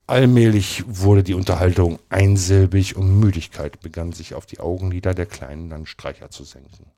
Allmählich 0.08 0.84
wurde 0.88 1.24
die 1.24 1.34
Unterhaltung 1.34 2.00
einsilbig 2.10 2.96
und 2.96 3.20
Müdigkeit 3.20 3.80
begann 3.80 4.12
sich 4.12 4.36
auf 4.36 4.46
die 4.46 4.60
Augenlider 4.60 5.16
der 5.16 5.26
kleinen 5.26 5.70
Landstreicher 5.70 6.30
zu 6.30 6.44
senken. 6.44 6.92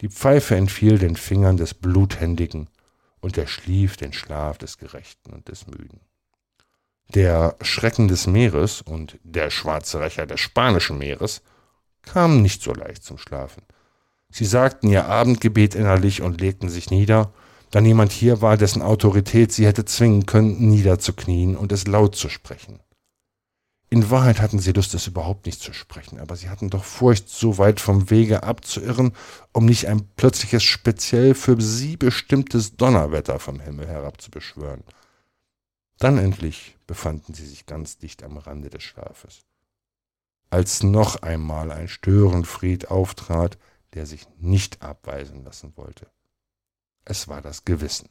Die 0.00 0.08
Pfeife 0.08 0.56
entfiel 0.56 0.98
den 0.98 1.16
Fingern 1.16 1.58
des 1.58 1.74
Bluthändigen 1.74 2.68
und 3.20 3.36
er 3.36 3.46
schlief 3.46 3.98
den 3.98 4.14
Schlaf 4.14 4.56
des 4.56 4.78
Gerechten 4.78 5.32
und 5.32 5.48
des 5.48 5.66
Müden. 5.66 6.00
Der 7.14 7.56
Schrecken 7.60 8.08
des 8.08 8.26
Meeres 8.26 8.80
und 8.80 9.18
der 9.22 9.50
schwarze 9.50 10.00
Rächer 10.00 10.26
des 10.26 10.40
spanischen 10.40 10.96
Meeres 10.96 11.42
kamen 12.00 12.40
nicht 12.40 12.62
so 12.62 12.72
leicht 12.72 13.04
zum 13.04 13.18
Schlafen. 13.18 13.62
Sie 14.30 14.46
sagten 14.46 14.88
ihr 14.88 15.04
Abendgebet 15.04 15.74
innerlich 15.74 16.22
und 16.22 16.40
legten 16.40 16.70
sich 16.70 16.90
nieder, 16.90 17.32
da 17.72 17.80
niemand 17.80 18.12
hier 18.12 18.42
war, 18.42 18.58
dessen 18.58 18.82
Autorität 18.82 19.50
sie 19.50 19.66
hätte 19.66 19.86
zwingen 19.86 20.26
können, 20.26 20.68
niederzuknien 20.68 21.56
und 21.56 21.72
es 21.72 21.86
laut 21.86 22.14
zu 22.14 22.28
sprechen. 22.28 22.80
In 23.88 24.10
Wahrheit 24.10 24.42
hatten 24.42 24.58
sie 24.58 24.72
Lust, 24.72 24.92
es 24.92 25.06
überhaupt 25.06 25.46
nicht 25.46 25.60
zu 25.60 25.72
sprechen, 25.72 26.20
aber 26.20 26.36
sie 26.36 26.50
hatten 26.50 26.68
doch 26.68 26.84
Furcht, 26.84 27.30
so 27.30 27.56
weit 27.56 27.80
vom 27.80 28.10
Wege 28.10 28.42
abzuirren, 28.42 29.12
um 29.52 29.64
nicht 29.64 29.88
ein 29.88 30.06
plötzliches, 30.16 30.62
speziell 30.62 31.34
für 31.34 31.58
sie 31.60 31.96
bestimmtes 31.96 32.76
Donnerwetter 32.76 33.38
vom 33.38 33.58
Himmel 33.58 33.88
herab 33.88 34.20
zu 34.20 34.30
beschwören. 34.30 34.84
Dann 35.98 36.18
endlich 36.18 36.76
befanden 36.86 37.32
sie 37.32 37.46
sich 37.46 37.64
ganz 37.64 37.96
dicht 37.96 38.22
am 38.22 38.36
Rande 38.36 38.68
des 38.68 38.82
Schlafes. 38.82 39.44
Als 40.50 40.82
noch 40.82 41.22
einmal 41.22 41.72
ein 41.72 41.88
Störenfried 41.88 42.90
auftrat, 42.90 43.56
der 43.94 44.04
sich 44.04 44.26
nicht 44.38 44.82
abweisen 44.82 45.42
lassen 45.42 45.72
wollte 45.76 46.06
es 47.04 47.28
war 47.28 47.42
das 47.42 47.64
Gewissen. 47.64 48.08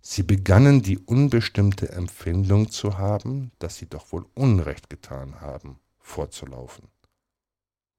Sie 0.00 0.22
begannen 0.22 0.82
die 0.82 0.98
unbestimmte 0.98 1.90
Empfindung 1.90 2.70
zu 2.70 2.98
haben, 2.98 3.50
dass 3.58 3.76
sie 3.76 3.88
doch 3.88 4.12
wohl 4.12 4.26
Unrecht 4.34 4.88
getan 4.88 5.40
haben, 5.40 5.80
vorzulaufen. 5.98 6.88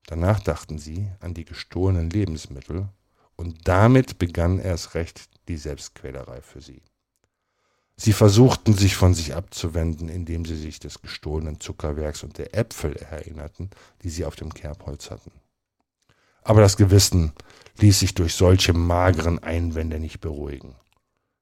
Danach 0.06 0.40
dachten 0.40 0.80
sie 0.80 1.12
an 1.20 1.34
die 1.34 1.44
gestohlenen 1.44 2.10
Lebensmittel, 2.10 2.90
und 3.36 3.68
damit 3.68 4.18
begann 4.18 4.58
erst 4.58 4.96
recht 4.96 5.30
die 5.48 5.58
Selbstquälerei 5.58 6.42
für 6.42 6.62
sie. 6.62 6.82
Sie 7.96 8.14
versuchten 8.14 8.74
sich 8.74 8.96
von 8.96 9.14
sich 9.14 9.36
abzuwenden, 9.36 10.08
indem 10.08 10.46
sie 10.46 10.56
sich 10.56 10.80
des 10.80 11.02
gestohlenen 11.02 11.60
Zuckerwerks 11.60 12.24
und 12.24 12.38
der 12.38 12.56
Äpfel 12.56 12.96
erinnerten, 12.96 13.70
die 14.04 14.10
sie 14.10 14.26
auf 14.26 14.36
dem 14.36 14.54
Kerbholz 14.54 15.12
hatten. 15.12 15.32
Aber 16.48 16.62
das 16.62 16.78
Gewissen 16.78 17.34
ließ 17.80 18.00
sich 18.00 18.16
durch 18.16 18.34
solche 18.34 18.72
mageren 18.72 19.38
Einwände 19.40 20.00
nicht 20.00 20.22
beruhigen. 20.22 20.76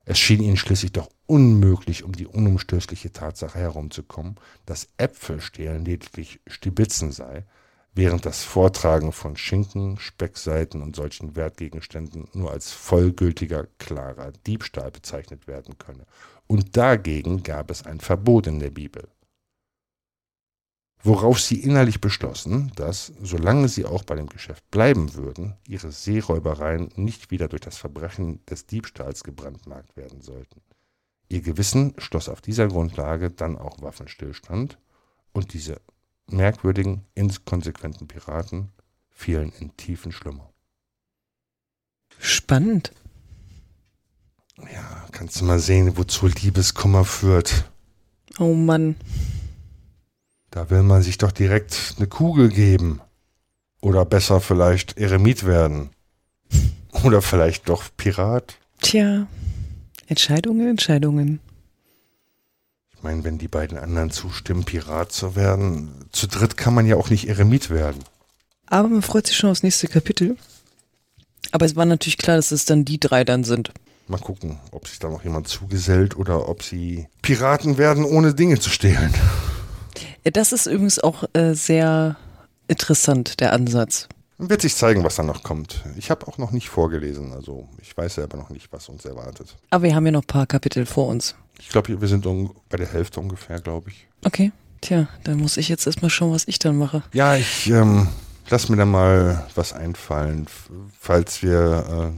Es 0.03 0.17
schien 0.17 0.41
ihnen 0.41 0.57
schließlich 0.57 0.93
doch 0.93 1.11
unmöglich, 1.27 2.03
um 2.03 2.13
die 2.13 2.25
unumstößliche 2.25 3.11
Tatsache 3.11 3.59
herumzukommen, 3.59 4.33
dass 4.65 4.87
Äpfelstehlen 4.97 5.85
lediglich 5.85 6.39
Stibitzen 6.47 7.11
sei, 7.11 7.45
während 7.93 8.25
das 8.25 8.43
Vortragen 8.43 9.11
von 9.11 9.37
Schinken, 9.37 9.99
Speckseiten 9.99 10.81
und 10.81 10.95
solchen 10.95 11.35
Wertgegenständen 11.35 12.27
nur 12.33 12.49
als 12.49 12.71
vollgültiger, 12.71 13.67
klarer 13.77 14.31
Diebstahl 14.47 14.89
bezeichnet 14.89 15.45
werden 15.45 15.77
könne. 15.77 16.07
Und 16.47 16.77
dagegen 16.77 17.43
gab 17.43 17.69
es 17.69 17.85
ein 17.85 17.99
Verbot 17.99 18.47
in 18.47 18.57
der 18.57 18.71
Bibel 18.71 19.07
worauf 21.03 21.39
sie 21.39 21.61
innerlich 21.61 22.01
beschlossen, 22.01 22.71
dass, 22.75 23.13
solange 23.21 23.67
sie 23.67 23.85
auch 23.85 24.03
bei 24.03 24.15
dem 24.15 24.27
Geschäft 24.27 24.69
bleiben 24.71 25.13
würden, 25.13 25.55
ihre 25.67 25.91
Seeräubereien 25.91 26.91
nicht 26.95 27.31
wieder 27.31 27.47
durch 27.47 27.61
das 27.61 27.77
Verbrechen 27.77 28.43
des 28.45 28.65
Diebstahls 28.65 29.23
gebrandmarkt 29.23 29.95
werden 29.95 30.21
sollten. 30.21 30.61
Ihr 31.29 31.41
Gewissen 31.41 31.93
schloss 31.97 32.29
auf 32.29 32.41
dieser 32.41 32.67
Grundlage 32.67 33.29
dann 33.31 33.57
auch 33.57 33.81
Waffenstillstand 33.81 34.77
und 35.31 35.53
diese 35.53 35.81
merkwürdigen, 36.27 37.05
inkonsequenten 37.13 38.07
Piraten 38.07 38.71
fielen 39.09 39.51
in 39.59 39.75
tiefen 39.77 40.11
Schlummer. 40.11 40.49
Spannend. 42.19 42.91
Ja, 44.57 45.05
kannst 45.11 45.41
du 45.41 45.45
mal 45.45 45.59
sehen, 45.59 45.97
wozu 45.97 46.27
Liebeskummer 46.27 47.05
führt. 47.05 47.69
Oh 48.39 48.53
Mann. 48.53 48.95
Da 50.55 50.69
will 50.69 50.83
man 50.83 51.01
sich 51.01 51.17
doch 51.17 51.33
direkt 51.33 51.95
eine 51.97 52.07
Kugel 52.07 52.47
geben. 52.47 53.01
Oder 53.81 54.05
besser 54.05 54.39
vielleicht 54.39 54.97
Eremit 54.97 55.45
werden. 55.45 55.89
Oder 57.03 57.21
vielleicht 57.21 57.67
doch 57.67 57.83
Pirat. 57.97 58.55
Tja, 58.81 59.27
Entscheidungen, 60.07 60.69
Entscheidungen. 60.69 61.41
Ich 62.95 63.03
meine, 63.03 63.25
wenn 63.25 63.37
die 63.37 63.49
beiden 63.49 63.77
anderen 63.77 64.11
zustimmen, 64.11 64.63
Pirat 64.63 65.11
zu 65.11 65.35
werden, 65.35 65.91
zu 66.13 66.25
dritt 66.25 66.55
kann 66.55 66.73
man 66.73 66.85
ja 66.85 66.95
auch 66.95 67.09
nicht 67.09 67.27
Eremit 67.27 67.69
werden. 67.69 68.01
Aber 68.67 68.87
man 68.87 69.01
freut 69.01 69.27
sich 69.27 69.35
schon 69.35 69.49
aufs 69.49 69.61
nächste 69.61 69.89
Kapitel. 69.89 70.37
Aber 71.51 71.65
es 71.65 71.75
war 71.75 71.83
natürlich 71.83 72.17
klar, 72.17 72.37
dass 72.37 72.53
es 72.53 72.63
dann 72.63 72.85
die 72.85 73.01
drei 73.01 73.25
dann 73.25 73.43
sind. 73.43 73.73
Mal 74.07 74.21
gucken, 74.21 74.57
ob 74.71 74.87
sich 74.87 74.99
da 74.99 75.09
noch 75.09 75.25
jemand 75.25 75.49
zugesellt 75.49 76.15
oder 76.15 76.47
ob 76.47 76.63
sie 76.63 77.07
Piraten 77.21 77.77
werden, 77.77 78.05
ohne 78.05 78.33
Dinge 78.33 78.57
zu 78.57 78.69
stehlen. 78.69 79.13
Das 80.25 80.51
ist 80.51 80.65
übrigens 80.65 80.99
auch 80.99 81.23
äh, 81.33 81.53
sehr 81.53 82.17
interessant, 82.67 83.39
der 83.39 83.53
Ansatz. 83.53 84.07
Wird 84.37 84.61
sich 84.61 84.75
zeigen, 84.75 85.03
was 85.03 85.15
da 85.15 85.23
noch 85.23 85.43
kommt. 85.43 85.83
Ich 85.97 86.11
habe 86.11 86.27
auch 86.27 86.37
noch 86.37 86.51
nicht 86.51 86.67
vorgelesen, 86.67 87.31
also 87.31 87.69
ich 87.81 87.95
weiß 87.95 88.15
selber 88.15 88.37
noch 88.37 88.49
nicht, 88.49 88.71
was 88.73 88.89
uns 88.89 89.05
erwartet. 89.05 89.55
Aber 89.69 89.83
wir 89.83 89.95
haben 89.95 90.05
ja 90.05 90.11
noch 90.11 90.23
ein 90.23 90.27
paar 90.27 90.45
Kapitel 90.45 90.85
vor 90.85 91.07
uns. 91.07 91.35
Ich 91.59 91.69
glaube, 91.69 92.01
wir 92.01 92.07
sind 92.07 92.25
bei 92.67 92.77
der 92.77 92.91
Hälfte 92.91 93.21
ungefähr, 93.21 93.61
glaube 93.61 93.91
ich. 93.91 94.07
Okay. 94.25 94.51
Tja, 94.81 95.07
dann 95.23 95.37
muss 95.37 95.57
ich 95.57 95.69
jetzt 95.69 95.87
erstmal 95.87 96.11
schauen, 96.11 96.31
was 96.31 96.47
ich 96.47 96.59
dann 96.59 96.77
mache. 96.77 97.01
Ja, 97.13 97.35
ich 97.35 97.67
ähm, 97.69 98.07
lass 98.49 98.69
mir 98.69 98.75
da 98.75 98.85
mal 98.85 99.47
was 99.55 99.73
einfallen, 99.73 100.47
falls 100.99 101.41
wir 101.41 102.13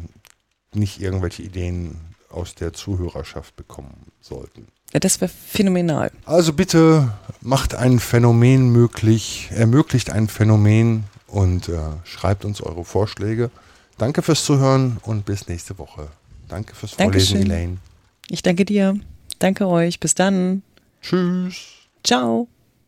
äh, 0.74 0.78
nicht 0.78 1.00
irgendwelche 1.00 1.44
Ideen 1.44 2.00
aus 2.30 2.56
der 2.56 2.74
Zuhörerschaft 2.74 3.56
bekommen 3.56 4.12
sollten. 4.20 4.68
Ja, 4.94 5.00
das 5.00 5.20
wäre 5.22 5.30
phänomenal. 5.32 6.12
Also 6.26 6.54
bitte 6.54 7.12
macht 7.42 7.76
ein 7.76 8.00
Phänomen 8.00 8.70
möglich, 8.70 9.50
ermöglicht 9.52 10.10
ein 10.10 10.28
Phänomen 10.28 11.04
und 11.28 11.70
äh, 11.70 11.78
schreibt 12.04 12.46
uns 12.46 12.62
eure 12.62 12.86
Vorschläge. 12.86 13.52
Danke 13.98 14.22
fürs 14.22 14.46
Zuhören 14.46 14.98
und 15.04 15.26
bis 15.26 15.48
nächste 15.48 15.78
Woche. 15.78 16.08
Danke 16.48 16.76
fürs 16.76 16.94
Vorlesen, 16.94 17.36
Dankeschön. 17.36 17.52
Elaine. 17.52 17.78
Ich 18.30 18.44
danke 18.44 18.66
dir. 18.66 18.96
Danke 19.40 19.68
euch. 19.68 20.00
Bis 20.00 20.16
dann. 20.16 20.64
Tschüss. 21.02 21.56
Ciao. 22.04 22.48